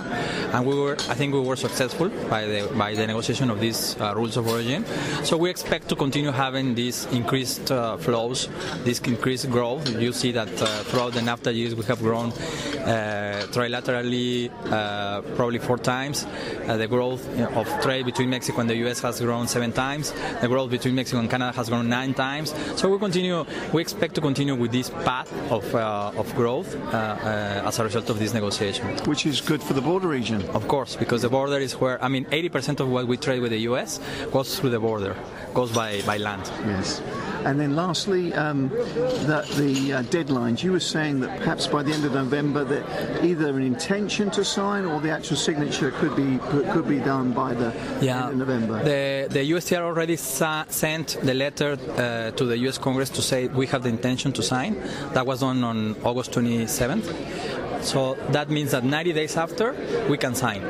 and 0.52 0.66
we 0.66 0.74
were 0.74 0.94
I 1.08 1.14
think 1.14 1.34
we 1.34 1.40
were 1.40 1.56
successful 1.56 2.08
by 2.28 2.46
the 2.46 2.70
by 2.76 2.94
the 2.94 3.06
negotiation 3.06 3.50
of 3.50 3.60
these 3.60 3.96
uh, 4.00 4.14
rules 4.14 4.36
of 4.36 4.46
origin. 4.48 4.84
So 5.24 5.36
we 5.36 5.50
expect 5.50 5.88
to 5.88 5.96
continue 5.96 6.32
having 6.32 6.74
these 6.74 7.06
increased 7.12 7.70
uh, 7.70 7.96
flows, 7.96 8.48
this 8.84 8.98
increased 9.00 9.50
growth. 9.50 9.88
You 9.88 10.12
see 10.12 10.32
that 10.32 10.52
uh, 10.60 10.66
throughout 10.88 11.12
the 11.12 11.20
NAFTA 11.20 11.54
years 11.54 11.74
we 11.74 11.84
have 11.84 12.00
grown 12.00 12.32
uh, 12.32 13.46
trilaterally 13.54 14.50
uh, 14.70 15.22
probably 15.36 15.58
four 15.58 15.78
times. 15.78 16.26
the 16.64 16.88
growth 16.88 17.22
of 17.60 17.66
trade 17.82 18.04
between 18.04 18.30
Mexico 18.30 18.63
the 18.66 18.76
U.S. 18.84 19.00
has 19.00 19.20
grown 19.20 19.48
seven 19.48 19.72
times. 19.72 20.12
The 20.40 20.48
growth 20.48 20.70
between 20.70 20.94
Mexico 20.94 21.20
and 21.20 21.30
Canada 21.30 21.52
has 21.56 21.68
grown 21.68 21.88
nine 21.88 22.14
times. 22.14 22.54
So 22.76 22.88
we 22.90 22.98
continue. 22.98 23.44
We 23.72 23.82
expect 23.82 24.14
to 24.16 24.20
continue 24.20 24.54
with 24.54 24.72
this 24.72 24.90
path 24.90 25.32
of 25.50 25.74
uh, 25.74 26.12
of 26.16 26.34
growth 26.34 26.74
uh, 26.76 26.96
uh, 26.96 27.68
as 27.68 27.78
a 27.78 27.84
result 27.84 28.10
of 28.10 28.18
this 28.18 28.34
negotiation. 28.34 28.86
Which 29.06 29.26
is 29.26 29.40
good 29.40 29.62
for 29.62 29.74
the 29.74 29.82
border 29.82 30.08
region. 30.08 30.42
Of 30.50 30.68
course, 30.68 30.96
because 30.96 31.22
the 31.22 31.28
border 31.28 31.58
is 31.58 31.74
where 31.80 32.02
I 32.02 32.08
mean, 32.08 32.24
80% 32.26 32.80
of 32.80 32.88
what 32.88 33.06
we 33.06 33.16
trade 33.16 33.40
with 33.40 33.52
the 33.52 33.62
U.S. 33.70 34.00
goes 34.30 34.58
through 34.58 34.70
the 34.70 34.80
border, 34.80 35.16
goes 35.52 35.72
by 35.72 36.02
by 36.02 36.18
land. 36.18 36.50
Yes. 36.66 37.00
And 37.44 37.60
then 37.60 37.76
lastly, 37.76 38.32
um, 38.34 38.68
the, 38.68 39.46
the 39.56 39.92
uh, 39.92 40.02
deadlines. 40.04 40.62
You 40.62 40.72
were 40.72 40.80
saying 40.80 41.20
that 41.20 41.38
perhaps 41.38 41.66
by 41.66 41.82
the 41.82 41.92
end 41.92 42.04
of 42.04 42.12
November, 42.12 42.64
that 42.64 43.24
either 43.24 43.48
an 43.50 43.62
intention 43.62 44.30
to 44.32 44.44
sign 44.44 44.84
or 44.84 45.00
the 45.00 45.10
actual 45.10 45.36
signature 45.36 45.90
could 45.90 46.16
be 46.16 46.38
could 46.72 46.88
be 46.88 46.98
done 46.98 47.32
by 47.32 47.54
the 47.54 47.74
yeah. 48.00 48.24
end 48.24 48.32
of 48.32 48.48
November. 48.48 48.82
The 48.82 49.28
the 49.30 49.50
USTR 49.52 49.82
already 49.82 50.16
sa- 50.16 50.64
sent 50.68 51.18
the 51.22 51.34
letter 51.34 51.72
uh, 51.72 52.30
to 52.32 52.44
the 52.44 52.58
U.S. 52.58 52.78
Congress 52.78 53.10
to 53.10 53.22
say 53.22 53.48
we 53.48 53.66
have 53.66 53.82
the 53.82 53.90
intention 53.90 54.32
to 54.32 54.42
sign. 54.42 54.74
That 55.12 55.26
was 55.26 55.40
done 55.40 55.62
on 55.64 55.96
August 56.02 56.32
27th. 56.32 57.63
So 57.84 58.14
that 58.30 58.50
means 58.50 58.70
that 58.72 58.84
90 58.84 59.12
days 59.12 59.36
after, 59.36 59.72
we 60.08 60.16
can 60.16 60.34
sign. 60.34 60.62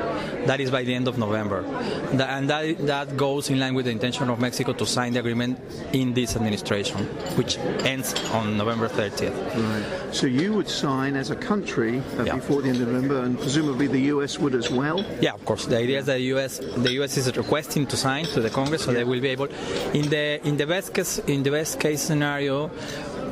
That 0.46 0.60
is 0.60 0.70
by 0.70 0.82
the 0.82 0.94
end 0.94 1.08
of 1.08 1.16
November. 1.16 1.64
And 2.10 2.50
that, 2.50 2.78
that 2.86 3.16
goes 3.16 3.50
in 3.50 3.58
line 3.58 3.74
with 3.74 3.86
the 3.86 3.92
intention 3.92 4.28
of 4.28 4.38
Mexico 4.40 4.72
to 4.74 4.86
sign 4.86 5.12
the 5.14 5.20
agreement 5.20 5.58
in 5.92 6.12
this 6.12 6.36
administration, 6.36 7.06
which 7.36 7.58
ends 7.84 8.14
on 8.30 8.56
November 8.56 8.88
30th. 8.88 9.34
Right. 9.54 10.14
So 10.14 10.26
you 10.26 10.52
would 10.54 10.68
sign 10.68 11.16
as 11.16 11.30
a 11.30 11.36
country 11.36 12.02
uh, 12.18 12.24
yeah. 12.24 12.34
before 12.34 12.62
the 12.62 12.68
end 12.68 12.80
of 12.80 12.88
November, 12.88 13.22
and 13.22 13.38
presumably 13.38 13.86
the 13.86 14.00
U.S. 14.14 14.38
would 14.38 14.54
as 14.54 14.70
well? 14.70 15.04
Yeah, 15.20 15.34
of 15.34 15.44
course. 15.44 15.66
The 15.66 15.78
idea 15.78 16.00
is 16.00 16.06
that 16.06 16.14
the 16.14 16.28
U.S. 16.34 16.58
the 16.58 16.92
U.S. 16.94 17.16
is 17.16 17.36
requesting 17.36 17.86
to 17.86 17.96
sign 17.96 18.24
to 18.26 18.40
the 18.40 18.50
Congress, 18.50 18.84
so 18.84 18.90
yeah. 18.90 18.98
they 18.98 19.04
will 19.04 19.20
be 19.20 19.28
able. 19.28 19.46
In 19.92 20.08
the 20.08 20.40
in 20.46 20.56
the 20.56 20.66
best 20.66 20.94
case 20.94 21.18
in 21.18 21.42
the 21.42 21.50
best 21.50 21.80
case 21.80 22.02
scenario, 22.02 22.70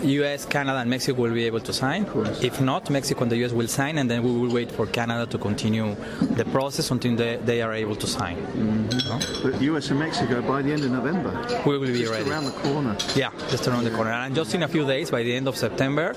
U.S., 0.03 0.45
Canada, 0.47 0.79
and 0.79 0.91
Mexico 0.91 1.21
will 1.23 1.33
be 1.33 1.45
able 1.45 1.61
to 1.61 1.73
sign. 1.73 2.07
If 2.43 2.61
not, 2.61 2.91
Mexico 2.91 3.23
and 3.23 3.33
the 3.33 3.37
U.S. 3.39 3.53
will 3.53 3.69
sign, 3.69 3.99
and 3.99 4.11
then 4.11 4.23
we 4.23 4.31
will 4.33 4.53
wait 4.53 4.71
for 4.71 4.87
Canada 4.87 5.27
to 5.27 5.39
continue 5.39 5.95
the 6.21 6.45
process 6.47 6.91
until 6.91 7.17
they, 7.17 7.37
they 7.37 7.63
are 7.63 7.73
able 7.73 7.97
to 7.97 8.07
sign. 8.07 8.37
Mm-hmm. 8.37 9.51
But 9.51 9.61
U.S. 9.63 9.91
and 9.91 9.99
Mexico 9.99 10.43
by 10.43 10.63
the 10.63 10.73
end 10.73 10.85
of 10.85 10.91
November. 10.91 11.31
We 11.67 11.79
will 11.79 11.87
be 11.87 12.01
just 12.01 12.13
ready. 12.13 12.31
around 12.31 12.45
the 12.45 12.51
corner. 12.53 12.97
Yeah, 13.15 13.31
just 13.51 13.67
around 13.69 13.85
the 13.85 13.91
corner. 13.91 14.11
And 14.11 14.35
just 14.35 14.55
in 14.55 14.63
a 14.63 14.69
few 14.69 14.87
days, 14.87 15.11
by 15.11 15.23
the 15.23 15.35
end 15.35 15.49
of 15.49 15.57
September, 15.57 16.15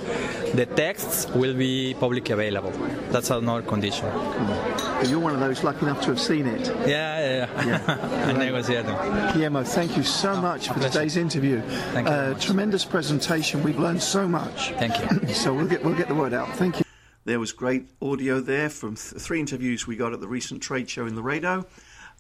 the 0.54 0.66
texts 0.66 1.28
will 1.30 1.54
be 1.54 1.96
publicly 2.00 2.34
available. 2.34 2.72
That's 3.12 3.30
another 3.30 3.62
condition. 3.62 4.06
But 4.10 5.08
you're 5.10 5.20
one 5.20 5.34
of 5.34 5.40
those 5.40 5.64
lucky 5.64 5.86
enough 5.86 6.02
to 6.02 6.08
have 6.08 6.20
seen 6.20 6.48
it. 6.48 6.68
Yeah, 6.88 7.48
yeah, 7.48 7.66
yeah. 7.66 8.30
and 8.30 8.38
negotiating. 8.46 8.96
Guillermo, 9.34 9.64
thank 9.64 9.98
you 9.98 10.04
so 10.04 10.40
much 10.42 10.70
for 10.70 10.80
today's 10.80 11.18
interview. 11.18 11.62
Thank 11.94 12.08
you 12.08 12.14
Uh, 12.14 12.34
tremendous 12.40 12.86
presentation. 12.86 13.62
We've 13.76 13.84
learned 13.84 14.02
so 14.02 14.26
much. 14.26 14.72
Thank 14.72 15.28
you. 15.28 15.34
so 15.34 15.54
we'll 15.54 15.68
get 15.68 15.84
we'll 15.84 15.98
get 15.98 16.08
the 16.08 16.16
word 16.16 16.34
out. 16.34 16.48
Thank 16.56 16.80
you. 16.80 16.86
There 17.26 17.42
was 17.42 17.52
great 17.52 17.90
audio 18.02 18.40
there 18.40 18.70
from 18.70 18.96
th- 18.96 19.22
three 19.22 19.42
interviews 19.42 19.86
we 19.86 19.98
got 19.98 20.14
at 20.14 20.22
the 20.22 20.30
recent 20.30 20.64
trade 20.64 20.90
show 20.90 21.06
in 21.06 21.18
Laredo. 21.18 21.66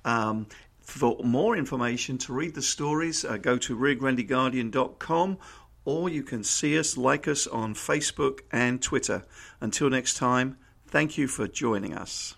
Um, 0.03 0.47
for 0.81 1.17
more 1.23 1.55
information 1.55 2.17
to 2.17 2.33
read 2.33 2.55
the 2.55 2.61
stories, 2.61 3.23
uh, 3.23 3.37
go 3.37 3.57
to 3.57 3.77
RioGrandeGuardian.com 3.77 5.37
or 5.85 6.09
you 6.09 6.23
can 6.23 6.43
see 6.43 6.77
us, 6.77 6.97
like 6.97 7.25
us 7.25 7.47
on 7.47 7.73
Facebook 7.73 8.41
and 8.51 8.81
Twitter. 8.81 9.23
Until 9.61 9.89
next 9.89 10.17
time, 10.17 10.57
thank 10.87 11.17
you 11.17 11.29
for 11.29 11.47
joining 11.47 11.93
us. 11.93 12.35